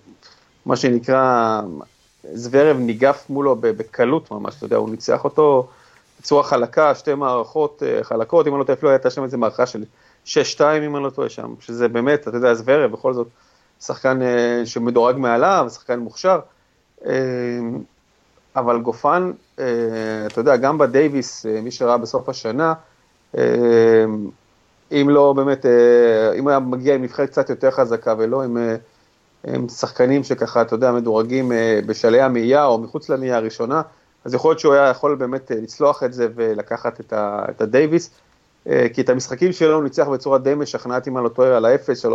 [0.65, 1.61] מה שנקרא,
[2.33, 5.67] זוורב ניגף מולו בקלות ממש, אתה יודע, הוא ניצח אותו
[6.19, 9.65] בצורה חלקה, שתי מערכות אה, חלקות, אם אני לא טועה, אפילו הייתה שם איזה מערכה
[9.65, 9.83] של
[10.25, 10.29] 6-2
[10.87, 13.27] אם אני לא טועה שם, שזה באמת, אתה יודע, זוורב בכל זאת
[13.81, 14.19] שחקן
[14.65, 16.39] שמדורג מעליו, שחקן מוכשר,
[18.55, 19.63] אבל גופן, אתה
[20.37, 22.73] יודע, גם בדייוויס, מי שראה בסוף השנה,
[24.91, 25.65] אם לא באמת,
[26.39, 28.57] אם היה מגיע עם נבחרת קצת יותר חזקה ולא עם...
[29.43, 33.81] הם שחקנים שככה, אתה יודע, מדורגים אה, בשלהי המאייה או מחוץ למאייה הראשונה,
[34.25, 37.61] אז יכול להיות שהוא היה יכול באמת אה, לצלוח את זה ולקחת את, ה, את
[37.61, 38.09] הדייוויס,
[38.67, 41.65] אה, כי את המשחקים שלו הוא ניצח בצורה די משכנעת, אם אני לא טועה, על
[41.65, 42.09] האפס, 3-0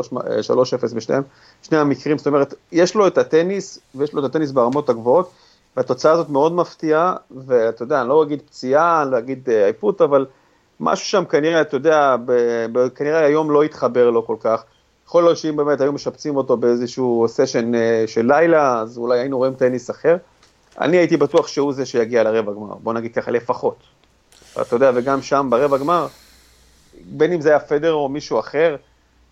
[0.95, 1.23] בשניהם,
[1.63, 5.31] שני המקרים, זאת אומרת, יש לו את הטניס, ויש לו את הטניס ברמות הגבוהות,
[5.79, 10.27] והתוצאה הזאת מאוד מפתיעה, ואתה יודע, אני לא אגיד פציעה, אני לא אגיד עייפות, אבל
[10.81, 12.17] משהו שם כנראה, אתה יודע,
[12.95, 14.65] כנראה היום לא התחבר לו כל כך.
[15.07, 19.39] יכול להיות שאם באמת היו משפצים אותו באיזשהו סשן אה, של לילה, אז אולי היינו
[19.39, 20.17] רואים טניס אחר.
[20.81, 23.77] אני הייתי בטוח שהוא זה שיגיע לרבע גמר, בוא נגיד ככה לפחות.
[24.61, 26.07] אתה יודע, וגם שם ברבע גמר,
[27.05, 28.77] בין אם זה היה פדר או מישהו אחר,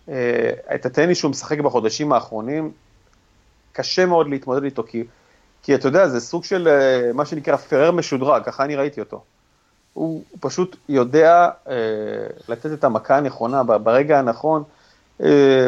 [0.09, 2.71] אה, את הטניס שהוא משחק בחודשים האחרונים,
[3.73, 5.03] קשה מאוד להתמודד איתו, כי,
[5.63, 9.23] כי אתה יודע, זה סוג של אה, מה שנקרא פרר משודרג, ככה אני ראיתי אותו.
[9.93, 11.73] הוא, פשוט יודע אה,
[12.49, 14.63] לתת את המכה הנכונה ברגע הנכון,
[15.23, 15.67] אה,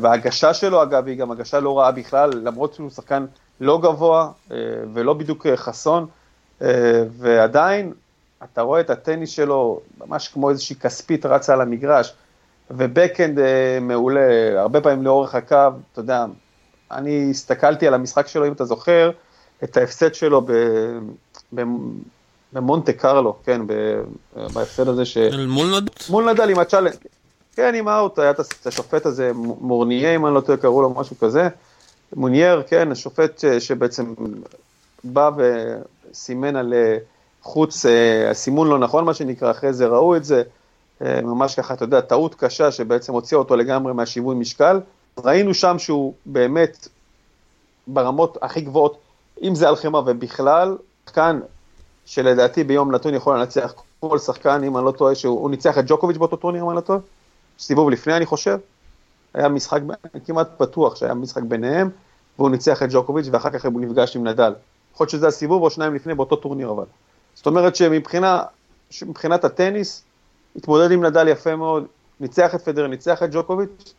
[0.00, 3.26] וההגשה שלו אגב היא גם הגשה לא רעה בכלל, למרות שהוא שחקן
[3.60, 4.56] לא גבוה אה,
[4.94, 6.06] ולא בדיוק אה, חסון,
[7.18, 7.92] ועדיין
[8.44, 12.14] אתה רואה את הטניס שלו ממש כמו איזושהי כספית רצה על המגרש,
[12.70, 13.38] ובקאנד
[13.80, 14.20] מעולה,
[14.60, 15.56] הרבה פעמים לאורך הקו,
[15.92, 16.24] אתה יודע,
[16.92, 19.10] אני הסתכלתי על המשחק שלו, אם אתה זוכר,
[19.64, 20.52] את ההפסד שלו ב,
[21.54, 21.62] ב,
[22.52, 23.60] במונטה קרלו, כן,
[24.34, 25.16] בהפסד הזה ש...
[25.48, 25.92] מול נדל?
[26.08, 26.94] מול נדל עם ה-challenge.
[27.56, 31.18] כן, עם ה-out, היה את השופט הזה, מורניה, אם אני לא טועה, קראו לו משהו
[31.18, 31.48] כזה.
[32.16, 34.14] מונייר, כן, השופט שבעצם
[35.04, 36.96] בא וסימן על אה,
[37.42, 40.42] חוץ, אה, הסימון לא נכון, מה שנקרא, אחרי זה ראו את זה.
[41.02, 44.80] אה, ממש ככה, אתה יודע, טעות קשה שבעצם הוציאה אותו לגמרי מהשיווי משקל.
[45.26, 46.88] ראינו שם שהוא באמת
[47.86, 48.98] ברמות הכי גבוהות,
[49.42, 51.40] אם זה על חימר ובכלל, שחקן
[52.06, 56.16] שלדעתי ביום נתון יכול לנצח כל שחקן, אם אני לא טועה, שהוא ניצח את ג'וקוביץ'
[56.16, 56.98] באותו טורניר, אם אני לא טועה,
[57.58, 58.58] סיבוב לפני אני חושב,
[59.34, 59.80] היה משחק
[60.26, 61.90] כמעט פתוח שהיה משחק ביניהם,
[62.38, 64.52] והוא ניצח את ג'וקוביץ' ואחר כך הוא נפגש עם נדל.
[64.94, 66.84] יכול להיות שזה הסיבוב או שניים לפני באותו טורניר אבל.
[67.34, 67.76] זאת אומרת
[68.90, 70.04] שמבחינת הטניס,
[70.56, 71.86] התמודד עם נדל יפה מאוד,
[72.20, 73.94] ניצח את פדר, ניצח את ג'וקוביץ',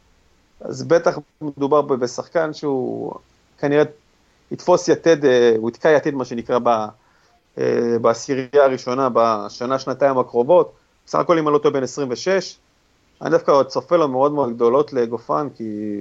[0.62, 3.14] אז בטח מדובר בשחקן שהוא
[3.58, 3.84] כנראה
[4.52, 6.60] יתפוס יתד, אה, הוא יתקע יתד מה שנקרא
[7.58, 10.74] אה, בעשירייה הראשונה בשנה, שנתיים הקרובות,
[11.06, 12.58] בסך הכל אם אני לא טועה בן 26,
[13.22, 16.00] אני דווקא צופה לו מאוד מאוד גדולות לגופן, כי,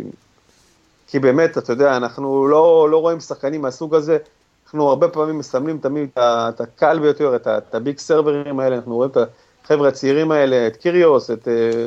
[1.06, 4.18] כי באמת, אתה יודע, אנחנו לא, לא רואים שחקנים מהסוג הזה,
[4.64, 9.16] אנחנו הרבה פעמים מסמלים תמיד את הקל ביותר, את הביג סרברים האלה, אנחנו רואים את
[9.64, 11.86] החבר'ה הצעירים האלה, את קיריוס, את, אה,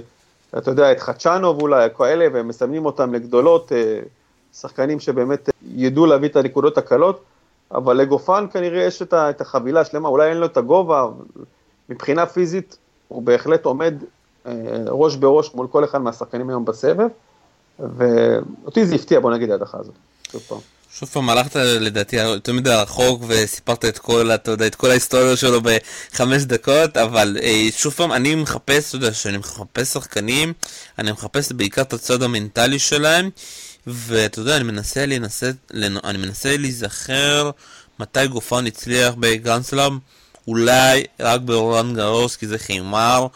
[0.58, 4.00] אתה יודע, את חדשנוב אולי, כאלה, והם מסמנים אותם לגדולות, אה,
[4.54, 7.24] שחקנים שבאמת ידעו להביא את הנקודות הקלות,
[7.72, 11.08] אבל לגופן כנראה יש את החבילה השלמה, אולי אין לו את הגובה,
[11.90, 13.94] מבחינה פיזית הוא בהחלט עומד
[14.46, 14.52] אה,
[14.88, 17.08] ראש בראש מול כל אחד מהשחקנים היום בסבב,
[17.80, 19.96] ואותי זה הפתיע, בוא נגיד, ההדחה הזאת,
[20.32, 20.60] שוב פעם.
[21.00, 25.38] שוב פעם, הלכת לדעתי יותר מדי רחוק וסיפרת את כל, אתה יודע, את כל ההיסטוריה
[25.38, 30.54] שלו בחמש דקות, אבל אה, שוב פעם, אני מחפש, אתה יודע, כשאני מחפש שחקנים,
[31.00, 33.30] אני מחפש בעיקר את הצד המנטלי שלהם,
[33.88, 35.52] ואתה יודע, אני מנסה להנסה,
[36.04, 37.52] אני מנסה להיזכר
[38.00, 39.98] מתי גופן הצליח בגרנדסלאם,
[40.48, 43.28] אולי רק ברולנד גרוס, כי זה חימר,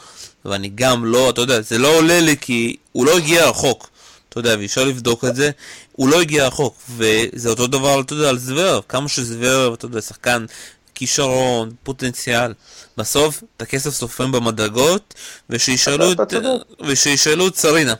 [0.45, 3.89] ואני גם לא, אתה יודע, זה לא עולה לי כי הוא לא הגיע רחוק.
[4.29, 5.51] אתה יודע, ואפשר לבדוק את זה,
[5.97, 10.01] הוא לא הגיע רחוק, וזה אותו דבר, אתה יודע, על זוורב, כמה שזוורב, אתה יודע,
[10.01, 10.45] שחקן
[10.95, 12.53] כישרון, פוטנציאל,
[12.97, 15.13] בסוף את הכסף סופרים במדרגות,
[15.49, 16.33] ושישאלו את,
[16.87, 17.93] ושישאלו את סרינה,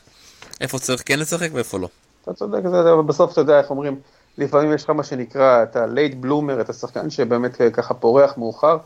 [0.61, 1.89] איפה צריך כן לשחק ואיפה לא.
[2.23, 3.99] אתה צודק, אבל בסוף אתה יודע איך אומרים,
[4.37, 8.77] לפעמים יש לך מה שנקרא את ה-late bloomer, את השחקן שבאמת ככה פורח מאוחר,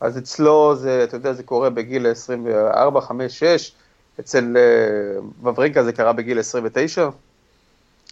[0.00, 3.72] אז אצלו זה, אתה יודע, זה קורה בגיל 24, 5, 6,
[4.20, 7.08] אצל אה, וברינקה זה קרה בגיל 29.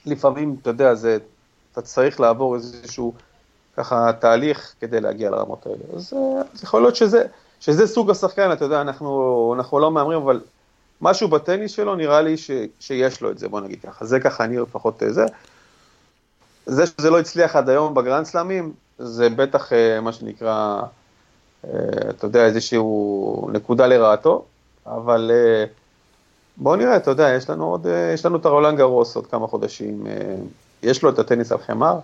[0.08, 1.18] לפעמים, אתה יודע, זה,
[1.72, 3.12] אתה צריך לעבור איזשהו
[3.76, 5.96] ככה תהליך כדי להגיע לרמות האלה.
[5.96, 7.26] אז, אה, אז יכול להיות שזה,
[7.60, 10.40] שזה סוג השחקן, אתה יודע, אנחנו, אנחנו לא מהמרים, אבל
[11.00, 14.04] משהו בטניס שלו נראה לי ש, שיש לו את זה, בוא נגיד ככה.
[14.04, 15.26] זה ככה אני לפחות אה, זה.
[16.66, 20.82] זה שזה לא הצליח עד היום בגרנד סלאמים, זה בטח מה שנקרא,
[21.60, 24.44] אתה יודע, איזשהו נקודה לרעתו,
[24.86, 25.30] אבל
[26.60, 29.46] בואו נראה, אתה יודע, יש לנו עוד, אה, יש לנו את הרולנד גרוס עוד כמה
[29.46, 30.12] חודשים, אה,
[30.82, 31.98] יש לו את הטניס על חמר,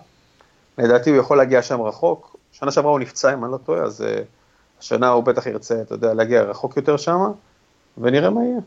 [0.77, 4.01] לדעתי הוא יכול להגיע שם רחוק, שנה שעברה הוא נפצע אם אני לא טועה, אז
[4.01, 4.23] uh,
[4.79, 7.17] השנה הוא בטח ירצה, אתה יודע, להגיע רחוק יותר שם,
[7.97, 8.59] ונראה מה יהיה.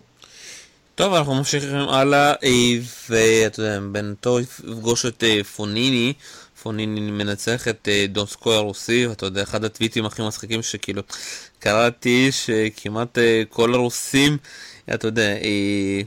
[0.94, 2.32] טוב, אנחנו ממשיכים הלאה,
[3.10, 5.24] ואתה יודע, בינתו יפגוש את
[5.56, 6.12] פוניני,
[6.62, 11.02] פוניני מנצח את דונסקו הרוסי, ואתה יודע, אחד הטוויטים הכי מצחיקים שכאילו
[11.58, 14.36] קראתי שכמעט כל הרוסים
[14.94, 16.00] אתה יודע, אה,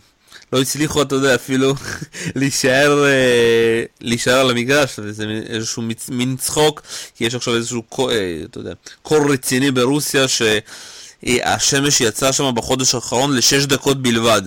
[0.54, 1.74] לא הצליחו, אתה יודע, אפילו
[2.36, 6.82] להישאר, אה, להישאר על המגרש, וזה איזשהו מין צחוק,
[7.16, 13.36] כי יש עכשיו איזשהו, אה, אתה יודע, קור רציני ברוסיה, שהשמש יצאה שם בחודש האחרון
[13.36, 14.42] לשש דקות בלבד.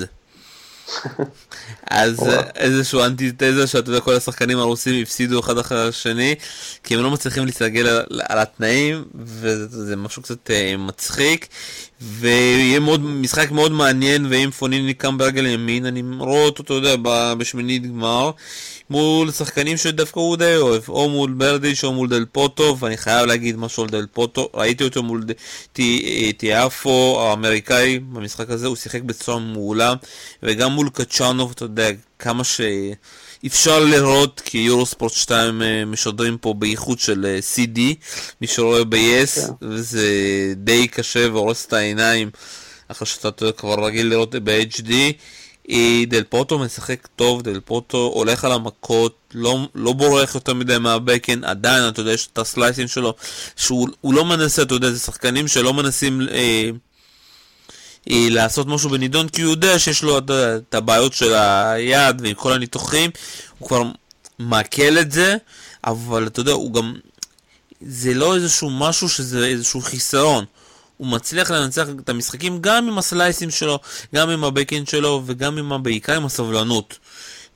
[1.91, 6.35] אז איזשהו אנטיתזה שאתה יודע, כל השחקנים הרוסים הפסידו אחד אחרי השני,
[6.85, 11.49] כי הם לא מצליחים להסתגל על, על התנאים, וזה משהו קצת uh, מצחיק,
[12.01, 16.97] ויהיה מאוד, משחק מאוד מעניין, ואם פוניני קם ברגל ימין, אני רואה אותו, אתה יודע,
[17.39, 18.31] בשמינית גמר,
[18.91, 23.27] מול שחקנים שדווקא הוא די אוהב, או מול ברדיש או מול דל פוטו, ואני חייב
[23.27, 25.25] להגיד משהו על דל פוטו, ראיתי אותו מול
[26.37, 29.95] טיאפו האמריקאי במשחק הזה, הוא שיחק בצורה מעולה,
[30.43, 31.74] וגם מול קצ'אנוב, אתה יודע,
[32.19, 32.61] כמה ש...
[33.47, 37.81] אפשר לראות כי יורו ספורט 2 אה, משדרים פה באיכות של אה, CD,
[38.41, 39.53] מי שרואה ב-yes, כן.
[39.61, 40.09] וזה
[40.57, 42.31] די קשה והורס את העיניים
[42.89, 44.93] אחרי שאתה כבר רגיל לראות ב-HD.
[46.09, 51.45] דל פוטו משחק טוב, דל פוטו הולך על המכות, לא, לא בורח יותר מדי מהבקן,
[51.45, 53.15] עדיין, אתה יודע, יש את הסלייסים שלו,
[53.57, 56.71] שהוא לא מנסה, אתה יודע, זה שחקנים שלא מנסים אה,
[58.11, 62.35] אה, לעשות משהו בנידון, כי הוא יודע שיש לו את, את הבעיות של היד ועם
[62.35, 63.11] כל הניתוחים,
[63.59, 63.83] הוא כבר
[64.39, 65.37] מעכל את זה,
[65.85, 66.95] אבל אתה יודע, הוא גם...
[67.81, 70.45] זה לא איזשהו משהו שזה איזשהו חיסרון.
[70.97, 73.79] הוא מצליח לנצח את המשחקים גם עם הסלייסים שלו,
[74.15, 76.99] גם עם הבקאנד שלו וגם עם, בעיקר עם הסבלנות.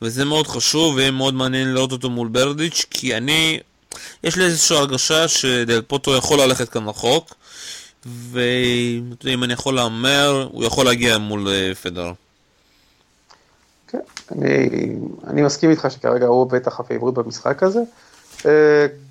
[0.02, 3.60] וזה מאוד חשוב ויהיה מאוד מעניין לראות אותו מול ברדיץ' כי אני,
[4.24, 7.34] יש לי איזושהי הרגשה שדל פוטו יכול ללכת כאן רחוק
[8.06, 12.12] ואם אני יכול להמר, הוא יכול להגיע מול אה, פדר.
[13.88, 13.98] כן,
[14.32, 14.68] אני,
[15.26, 17.80] אני מסכים איתך שכרגע הוא בטח הפייבוריט במשחק הזה.
[18.38, 18.44] אה,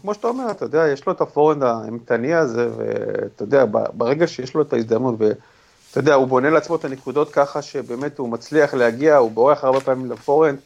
[0.02, 4.54] כמו שאתה אומר, אתה יודע, יש לו את ה-forehand האימתני הזה, ואתה יודע, ברגע שיש
[4.54, 9.18] לו את ההזדמנות, ואתה יודע, הוא בונה לעצמו את הנקודות ככה שבאמת הוא מצליח להגיע,
[9.18, 10.60] הוא בורח הרבה פעמים ל-forehand,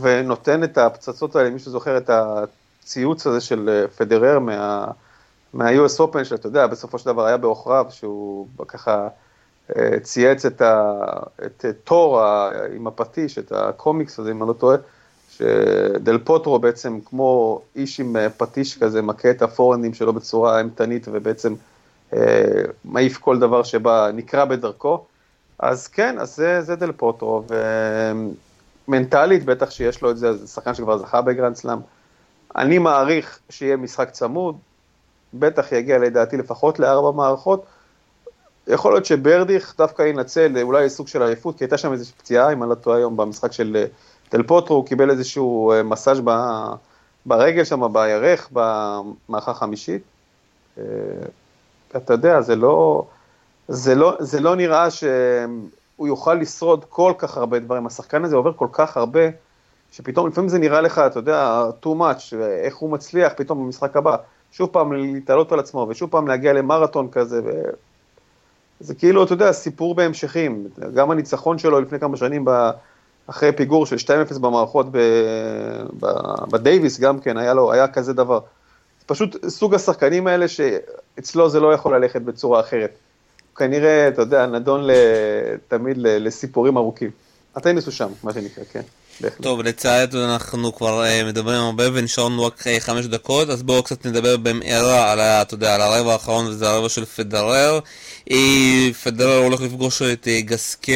[0.00, 4.86] ונותן את הפצצות האלה, מי שזוכר את הציוץ הזה של אה, פדרר מה,
[5.54, 9.08] מה-US Open, שאתה יודע, בסופו של דבר היה בעוכריו, שהוא ככה
[9.76, 10.94] אה, צייץ את, ה,
[11.46, 12.22] את תור
[12.76, 14.76] עם הפטיש, את הקומיקס הזה, אם אני לא טועה,
[15.30, 21.06] שדל פוטרו בעצם כמו איש עם אה, פטיש כזה, מכה את הפורנדים שלו בצורה אימתנית
[21.12, 21.54] ובעצם
[22.12, 25.04] אה, מעיף כל דבר שבא, נקרה בדרכו.
[25.58, 27.42] אז כן, אז זה, זה דל פוטרו,
[28.88, 31.78] ומנטלית בטח שיש לו את זה, זה שחקן שכבר זכה בגרנד סלאם.
[32.56, 34.56] אני מעריך שיהיה משחק צמוד,
[35.34, 37.64] בטח יגיע לדעתי לפחות לארבע מערכות.
[38.66, 42.62] יכול להיות שברדיך דווקא ינצל אולי סוג של עייפות, כי הייתה שם איזושהי פציעה, אם
[42.62, 43.86] אני לא טועה היום, במשחק של
[44.28, 46.20] טל פוטרו, הוא קיבל איזשהו אה, מסאז'
[47.26, 50.02] ברגל שם, בירך, במערכה החמישית.
[50.78, 50.84] אה,
[51.96, 53.04] אתה יודע, זה לא,
[53.68, 57.86] זה, לא, זה לא נראה שהוא יוכל לשרוד כל כך הרבה דברים.
[57.86, 59.20] השחקן הזה עובר כל כך הרבה,
[59.92, 64.16] שפתאום, לפעמים זה נראה לך, אתה יודע, too much, איך הוא מצליח פתאום במשחק הבא.
[64.52, 67.50] שוב פעם להתעלות על עצמו, ושוב פעם להגיע למרתון כזה, ו...
[68.80, 70.68] זה כאילו, אתה יודע, סיפור בהמשכים.
[70.94, 72.70] גם הניצחון שלו לפני כמה שנים ב...
[73.26, 73.96] אחרי פיגור של
[74.32, 74.86] 2-0 במערכות
[76.52, 78.40] בדייוויס גם כן, היה לו, היה כזה דבר.
[79.06, 82.90] פשוט סוג השחקנים האלה שאצלו זה לא יכול ללכת בצורה אחרת.
[83.56, 84.86] כנראה, אתה יודע, נדון
[85.68, 87.10] תמיד לסיפורים ארוכים.
[87.56, 88.82] הטניס הוא שם, מה שנקרא, כן.
[89.42, 94.06] טוב, לצעד אנחנו כבר uh, מדברים הרבה ונשארנו רק uh, חמש דקות, אז בואו קצת
[94.06, 97.80] נדבר במהרה על, אתה יודע, על הרבע האחרון, וזה הרבע של פדרר.
[98.28, 98.32] Uh,
[99.04, 100.92] פדרר הולך לפגוש את גסקה,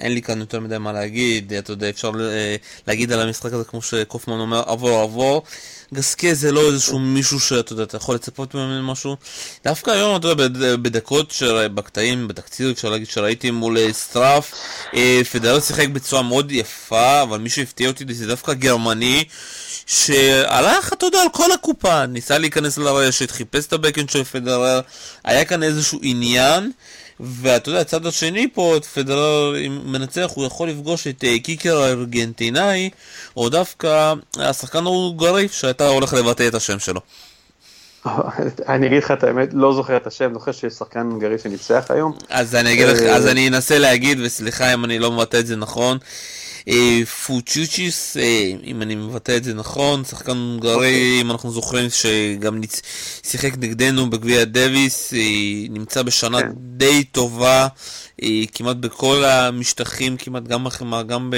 [0.00, 2.10] אין לי כאן יותר מדי מה להגיד, אתה יודע, אפשר
[2.86, 5.42] להגיד על המשחק הזה כמו שקופמן אומר, עבור עבור.
[5.94, 9.16] גסקה זה לא איזשהו מישהו שאתה יודע, אתה יכול לצפות ממנו משהו.
[9.64, 11.34] דווקא היום, אתה יודע, בדקות,
[11.74, 14.54] בקטעים, בתקציר, אפשר להגיד שראיתי מול אה, סטראף,
[14.94, 19.24] אה, פדרר שיחק בצורה מאוד יפה, אבל מי שהפתיע אותי זה דווקא גרמני.
[19.86, 24.80] שהלך, אתה יודע, על כל הקופה, ניסה להיכנס לרשת, חיפש את הבקאנד של פדרר,
[25.24, 26.72] היה כאן איזשהו עניין,
[27.22, 29.54] ואתה יודע, הצד השני פה, את פדרר
[29.84, 32.90] מנצח, הוא יכול לפגוש את אה, קיקר הארגנטינאי,
[33.36, 37.00] או דווקא השחקן ההונגרי, שאתה הולך לבטא את השם שלו.
[38.68, 42.12] אני אגיד לך את האמת, לא זוכר את השם, זוכר שיש שחקן הונגרי שניצח היום.
[42.30, 45.46] אז אני אגיד לך, אז אה, אני אנסה להגיד, וסליחה אם אני לא מבטא את
[45.46, 45.98] זה נכון.
[46.68, 51.20] אה, פוצ'וצ'יס, אה, אם אני מבטא את זה נכון, שחקן הונגרי, אוקיי.
[51.20, 52.60] אם אנחנו זוכרים שגם
[53.22, 55.18] שיחק נגדנו בגביע דוויס, אה,
[55.70, 56.48] נמצא בשנה כן.
[56.56, 57.66] די טובה,
[58.54, 61.36] כמעט בכל המשטחים, כמעט גם בחמאה, גם ב...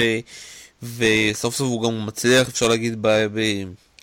[0.97, 3.07] וסוף סוף הוא גם מצליח, אפשר להגיד, ב...
[3.07, 3.39] ב...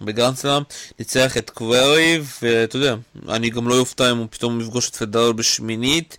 [0.02, 0.62] בגרנדסלאם,
[0.98, 2.94] ניצח את קווירי, ואתה יודע,
[3.28, 6.16] אני גם לא יופתע אם הוא פתאום יפגוש את פדרל בשמינית.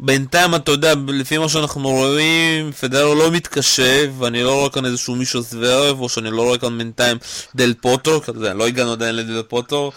[0.00, 5.14] בינתיים, אתה יודע, לפי מה שאנחנו רואים, פדרו לא מתקשה, ואני לא רואה כאן איזשהו
[5.14, 7.18] מישהו זוורב, או שאני לא רואה כאן בינתיים
[7.54, 9.90] דל פוטו, כזה, לא הגענו עדיין לדל פוטו.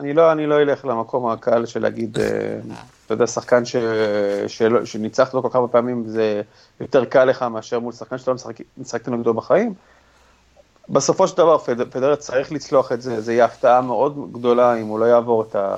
[0.00, 2.24] אני לא, אני לא אלך למקום הקל של להגיד, אה,
[3.06, 3.76] אתה יודע, שחקן ש,
[4.46, 6.42] של, שניצחת לו כל כך הרבה פעמים, זה
[6.80, 8.36] יותר קל לך מאשר מול שחקן שאתה לא
[8.78, 9.74] משחקת נגדו בחיים.
[10.88, 11.58] בסופו של דבר,
[11.90, 15.56] פדרר צריך לצלוח את זה, זה יהיה הפתעה מאוד גדולה אם הוא לא יעבור את
[15.56, 15.74] ה...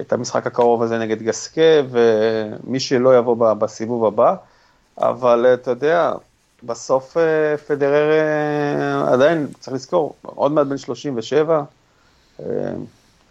[0.00, 4.34] את המשחק הקרוב הזה נגד גסקה, ומי שלא יבוא בסיבוב הבא,
[4.98, 6.12] אבל אתה יודע,
[6.62, 11.62] בסוף אה, פדרר אה, עדיין, צריך לזכור, עוד מעט בן 37,
[12.40, 12.46] אה,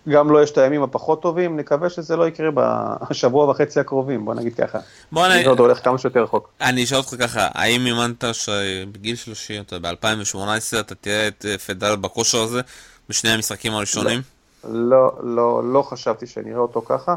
[0.10, 4.26] גם לו לא יש את הימים הפחות טובים, נקווה שזה לא יקרה בשבוע וחצי הקרובים,
[4.26, 4.80] בוא נגיד ככה.
[5.12, 5.44] בוא נגיד...
[5.44, 6.50] זה הולך כמה שיותר רחוק.
[6.62, 12.62] אני אשאל אותך ככה, האם האמנת שבגיל 30, ב-2018 אתה תראה את פדרר בכושר הזה
[13.10, 14.18] בשני המשחקים הראשונים?
[14.18, 14.41] לא.
[14.64, 17.16] לא, לא, לא חשבתי שאני אראה אותו ככה.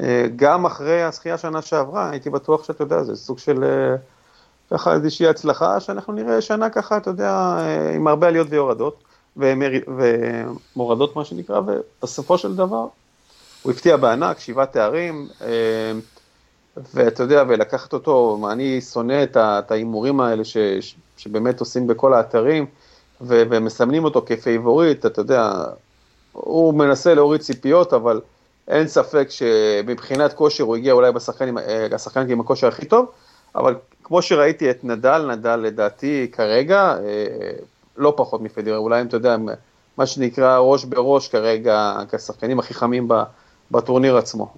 [0.00, 3.96] אה, גם אחרי הזכייה שנה שעברה, הייתי בטוח שאתה יודע, זה סוג של אה,
[4.70, 9.02] ככה איזושהי הצלחה, שאנחנו נראה שנה ככה, אתה יודע, אה, עם הרבה עליות ויורדות,
[9.36, 12.86] ומורדות מה שנקרא, ובסופו של דבר,
[13.62, 15.28] הוא הפתיע בענק, שבעה תארים,
[16.94, 20.56] ואתה יודע, ולקחת אותו, אני שונא את ההימורים האלה ש,
[21.16, 22.66] שבאמת עושים בכל האתרים,
[23.20, 25.52] ומסמנים אותו כפייבוריט, אתה יודע,
[26.44, 28.20] הוא מנסה להוריד ציפיות, אבל
[28.68, 31.54] אין ספק שמבחינת כושר הוא הגיע אולי בשחקן,
[31.94, 33.06] השחקן עם הכושר הכי טוב,
[33.54, 33.74] אבל
[34.04, 36.96] כמו שראיתי את נדל, נדל לדעתי כרגע,
[37.96, 39.36] לא פחות מפדרר, אולי אם אתה יודע,
[39.96, 43.08] מה שנקרא ראש בראש כרגע, כשחקנים הכי חמים
[43.70, 44.52] בטורניר עצמו.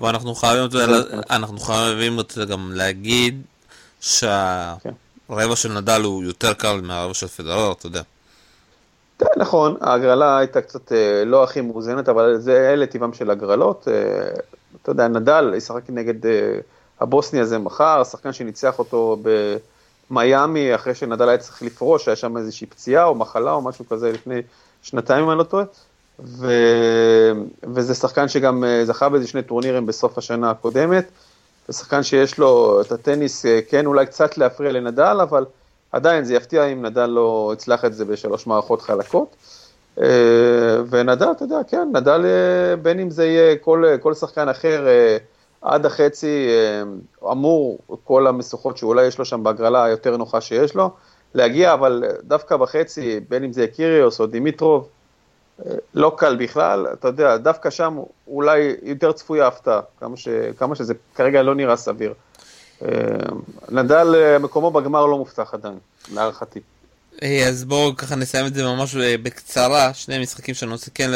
[0.00, 0.80] ואנחנו חייבים,
[1.30, 3.42] אנחנו חייבים גם להגיד
[4.00, 8.02] שהרבע של נדל הוא יותר קל מהרבע של פדרר, אתה יודע.
[9.22, 13.88] כן, נכון, ההגרלה הייתה קצת אה, לא הכי מאוזנת, אבל זה אלה טבעם של הגרלות.
[13.88, 13.94] אה,
[14.82, 16.58] אתה יודע, נדל ישחק נגד אה,
[17.00, 19.16] הבוסני הזה מחר, שחקן שניצח אותו
[20.10, 24.12] במיאמי, אחרי שנדל היה צריך לפרוש, היה שם איזושהי פציעה או מחלה או משהו כזה
[24.12, 24.42] לפני
[24.82, 25.64] שנתיים, אם אני לא טועה.
[26.24, 26.52] ו...
[27.74, 31.04] וזה שחקן שגם זכה באיזה שני טורנירים בסוף השנה הקודמת.
[31.68, 35.44] זה שחקן שיש לו את הטניס, כן, אולי קצת להפריע לנדל, אבל...
[35.92, 39.36] עדיין זה יפתיע אם נדל לא יצלח את זה בשלוש מערכות חלקות.
[40.00, 40.06] אה,
[40.90, 45.16] ונדל, אתה יודע, כן, נדל, אה, בין אם זה יהיה כל, כל שחקן אחר, אה,
[45.62, 46.48] עד החצי
[47.30, 50.90] אמור, כל המשוכות שאולי יש לו שם בהגרלה היותר נוחה שיש לו,
[51.34, 54.88] להגיע, אבל דווקא בחצי, בין אם זה קיריוס או דימיטרוב,
[55.94, 60.14] לא קל בכלל, אתה יודע, דווקא שם אולי יותר צפויה הפתעה, כמה,
[60.58, 62.14] כמה שזה כרגע לא נראה סביר.
[62.84, 62.88] אה,
[63.70, 65.78] נדל אה, מקומו בגמר לא מובטח עדיין,
[66.14, 66.60] להערכתי.
[67.22, 71.10] אה, אז בואו ככה נסיים את זה ממש בקצרה, שני משחקים שאני רוצה כן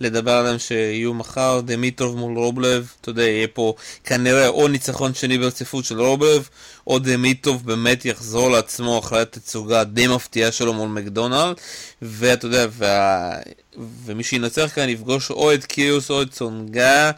[0.00, 5.38] לדבר עליהם שיהיו מחר, דמיטרוב מול רובלב, אתה יודע, יהיה פה כנראה או ניצחון שני
[5.38, 6.48] ברציפות של רובלב,
[6.86, 11.56] או דמיטרוב באמת יחזור לעצמו אחרי התצוגה די מפתיעה שלו מול מקדונלד,
[12.02, 13.30] ואתה יודע, וה...
[14.04, 17.10] ומי שינצח כאן יפגוש או את קיוס או את צונגה.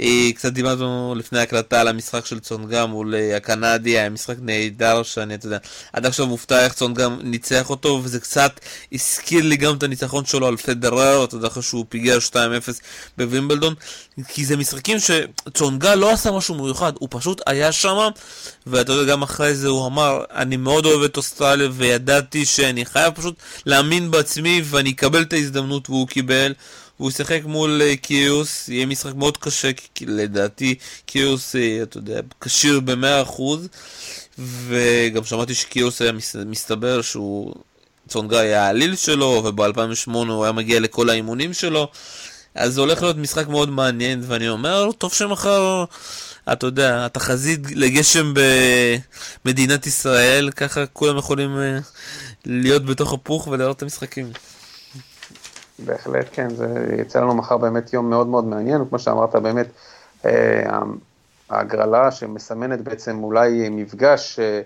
[0.00, 5.02] אה, קצת דיברנו לפני הקלטה על המשחק של צונגה מול אה, הקנדי, היה משחק נהדר
[5.02, 5.58] שאני, אתה יודע,
[5.92, 8.60] עד עכשיו מופתע איך צונגה ניצח אותו, וזה קצת
[8.92, 12.34] הזכיר לי גם את הניצחון שלו על פדרר, אתה יודע, אחרי שהוא פיגר 2-0
[13.18, 13.74] בווימבלדון,
[14.28, 18.08] כי זה משחקים שצונגה לא עשה משהו מיוחד, הוא פשוט היה שם,
[18.66, 23.14] ואתה יודע, גם אחרי זה הוא אמר, אני מאוד אוהב את אוסטרליה, וידעתי שאני חייב
[23.14, 23.34] פשוט
[23.66, 26.52] להאמין בעצמי, ואני אקבל את ההזדמנות, והוא קיבל.
[27.00, 30.74] והוא ישחק מול אה, קיוס, יהיה משחק מאוד קשה, כי לדעתי
[31.06, 33.42] קיוס, אה, אתה יודע, כשיר ב-100%
[34.38, 36.12] וגם שמעתי שקיוס היה
[36.46, 37.54] מסתבר שהוא,
[38.08, 41.88] צונגה היה העליל שלו, וב-2008 הוא היה מגיע לכל האימונים שלו,
[42.54, 45.84] אז זה הולך להיות משחק מאוד מעניין, ואני אומר, טוב שמחר...
[46.52, 48.34] אתה יודע, התחזית לגשם
[49.44, 51.78] במדינת ישראל, ככה כולם יכולים אה,
[52.46, 54.30] להיות בתוך הפוך ולראות את המשחקים.
[55.78, 59.66] בהחלט כן, זה יצא לנו מחר באמת יום מאוד מאוד מעניין, כמו שאמרת באמת,
[60.24, 60.78] אה,
[61.50, 64.60] ההגרלה שמסמנת בעצם אולי מפגש אה,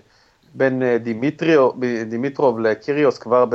[0.53, 1.69] בין אה, דימיטריו,
[2.09, 3.45] דימיטרוב לקיריוס כבר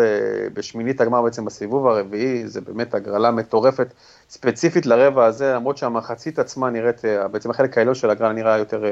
[0.54, 3.86] בשמינית הגמר בעצם בסיבוב הרביעי, זה באמת הגרלה מטורפת,
[4.30, 7.02] ספציפית לרבע הזה, למרות שהמחצית עצמה נראית,
[7.32, 8.84] בעצם החלק העליון של הגרלה נראה יותר,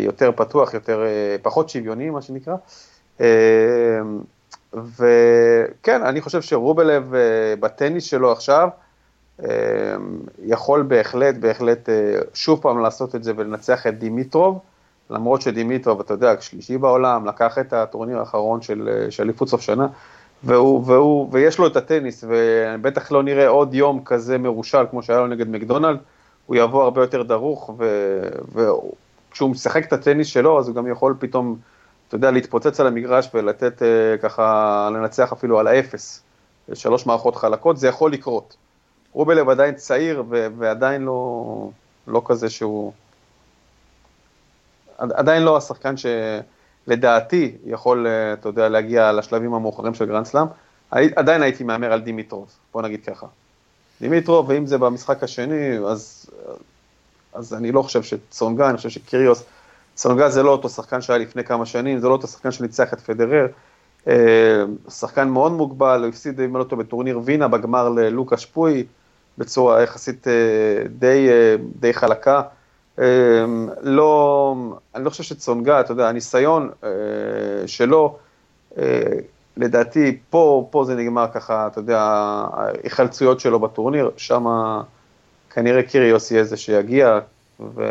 [0.00, 1.04] יותר פתוח, יותר,
[1.42, 2.54] פחות שוויוני מה שנקרא.
[4.74, 8.68] וכן, אני חושב שרובלב אה, בטניס שלו עכשיו,
[9.44, 9.48] אה,
[10.44, 14.58] יכול בהחלט, בהחלט אה, שוב פעם לעשות את זה ולנצח את דימיטרוב,
[15.10, 18.88] למרות שדימיטרוב, אתה יודע, שלישי בעולם, לקח את הטורניר האחרון של
[19.20, 19.86] אליפות סוף שנה,
[20.44, 25.18] והוא, והוא, ויש לו את הטניס, ובטח לא נראה עוד יום כזה מרושל כמו שהיה
[25.18, 25.98] לו נגד מקדונלד,
[26.46, 27.70] הוא יבוא הרבה יותר דרוך,
[28.54, 31.56] וכשהוא משחק את הטניס שלו, אז הוא גם יכול פתאום
[32.10, 36.22] אתה יודע, להתפוצץ על המגרש ולתת אה, ככה, לנצח אפילו על האפס,
[36.74, 38.56] שלוש מערכות חלקות, זה יכול לקרות.
[39.12, 41.70] רובלב עדיין צעיר ו- ועדיין לא,
[42.06, 42.92] לא כזה שהוא...
[44.98, 50.46] עדיין לא השחקן שלדעתי יכול, אה, אתה יודע, להגיע לשלבים המאוחרים של גרנד סלאם.
[50.90, 53.26] עדיין הייתי מהמר על דימיטרוב, בוא נגיד ככה.
[54.00, 56.30] דימיטרוב, ואם זה במשחק השני, אז,
[57.32, 59.44] אז אני לא חושב שצונגה, אני חושב שקיריוס...
[60.00, 63.00] סונגה זה לא אותו שחקן שהיה לפני כמה שנים, זה לא אותו שחקן שניצח את
[63.00, 63.46] פדרר.
[64.08, 68.86] אה, שחקן מאוד מוגבל, הוא הפסיד, אם לא אותו, בטורניר וינה בגמר ללוקה שפוי,
[69.38, 70.32] בצורה יחסית אה,
[70.98, 72.42] די, אה, די חלקה.
[73.82, 74.54] לא,
[74.94, 76.70] אני לא חושב שצונגה, אתה יודע, הניסיון
[77.66, 78.18] שלו,
[79.56, 82.00] לדעתי, פה, פה זה נגמר ככה, אתה יודע,
[82.52, 84.46] ההיחלצויות שלו בטורניר, שם
[85.50, 87.18] כנראה קיריוס יהיה זה שיגיע,
[87.60, 87.84] ו...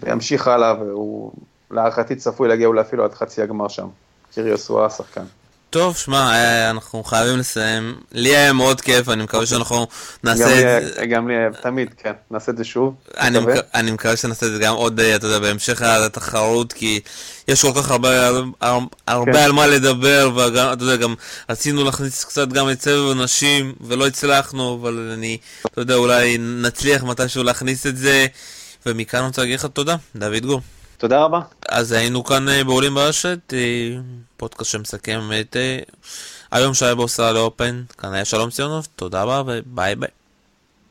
[0.00, 1.32] וימשיך הלאה, והוא
[1.70, 3.88] להערכתי צפוי להגיע אולי אפילו עד חצי הגמר שם.
[4.34, 5.24] קיריוס הוא השחקן.
[5.70, 7.94] טוב, שמע, אה, אנחנו חייבים לסיים.
[8.12, 9.56] לי היה מאוד כיף, אני מקווה אוקיי.
[9.56, 9.86] שאנחנו
[10.24, 11.06] נעשה את זה.
[11.06, 12.94] גם לי, תמיד, כן, נעשה את זה שוב.
[13.18, 13.60] אני, מקווה.
[13.74, 17.00] אני שנעשה את זה גם עוד, אה, אתה יודע, בהמשך התחרות, כי
[17.48, 18.30] יש כל כך הרבה,
[18.60, 19.34] כן.
[19.36, 21.14] על מה לדבר, וגם, אתה יודע, גם
[21.50, 27.04] רצינו להכניס קצת גם את סבב הנשים, ולא הצלחנו, אבל אני, אתה יודע, אולי נצליח
[27.04, 28.26] מתישהו להכניס את זה,
[28.86, 30.60] ומכאן אני רוצה להגיד לך תודה, דוד גור.
[30.98, 31.40] תודה רבה.
[31.68, 33.58] אז היינו כאן אה, בעולים ברשת, אה,
[34.36, 35.56] פודקאסט שמסכם את
[36.50, 37.82] היום שהיה באוסטרליה אופן.
[37.98, 40.08] כאן היה שלום ציונוב, תודה רבה וביי ביי.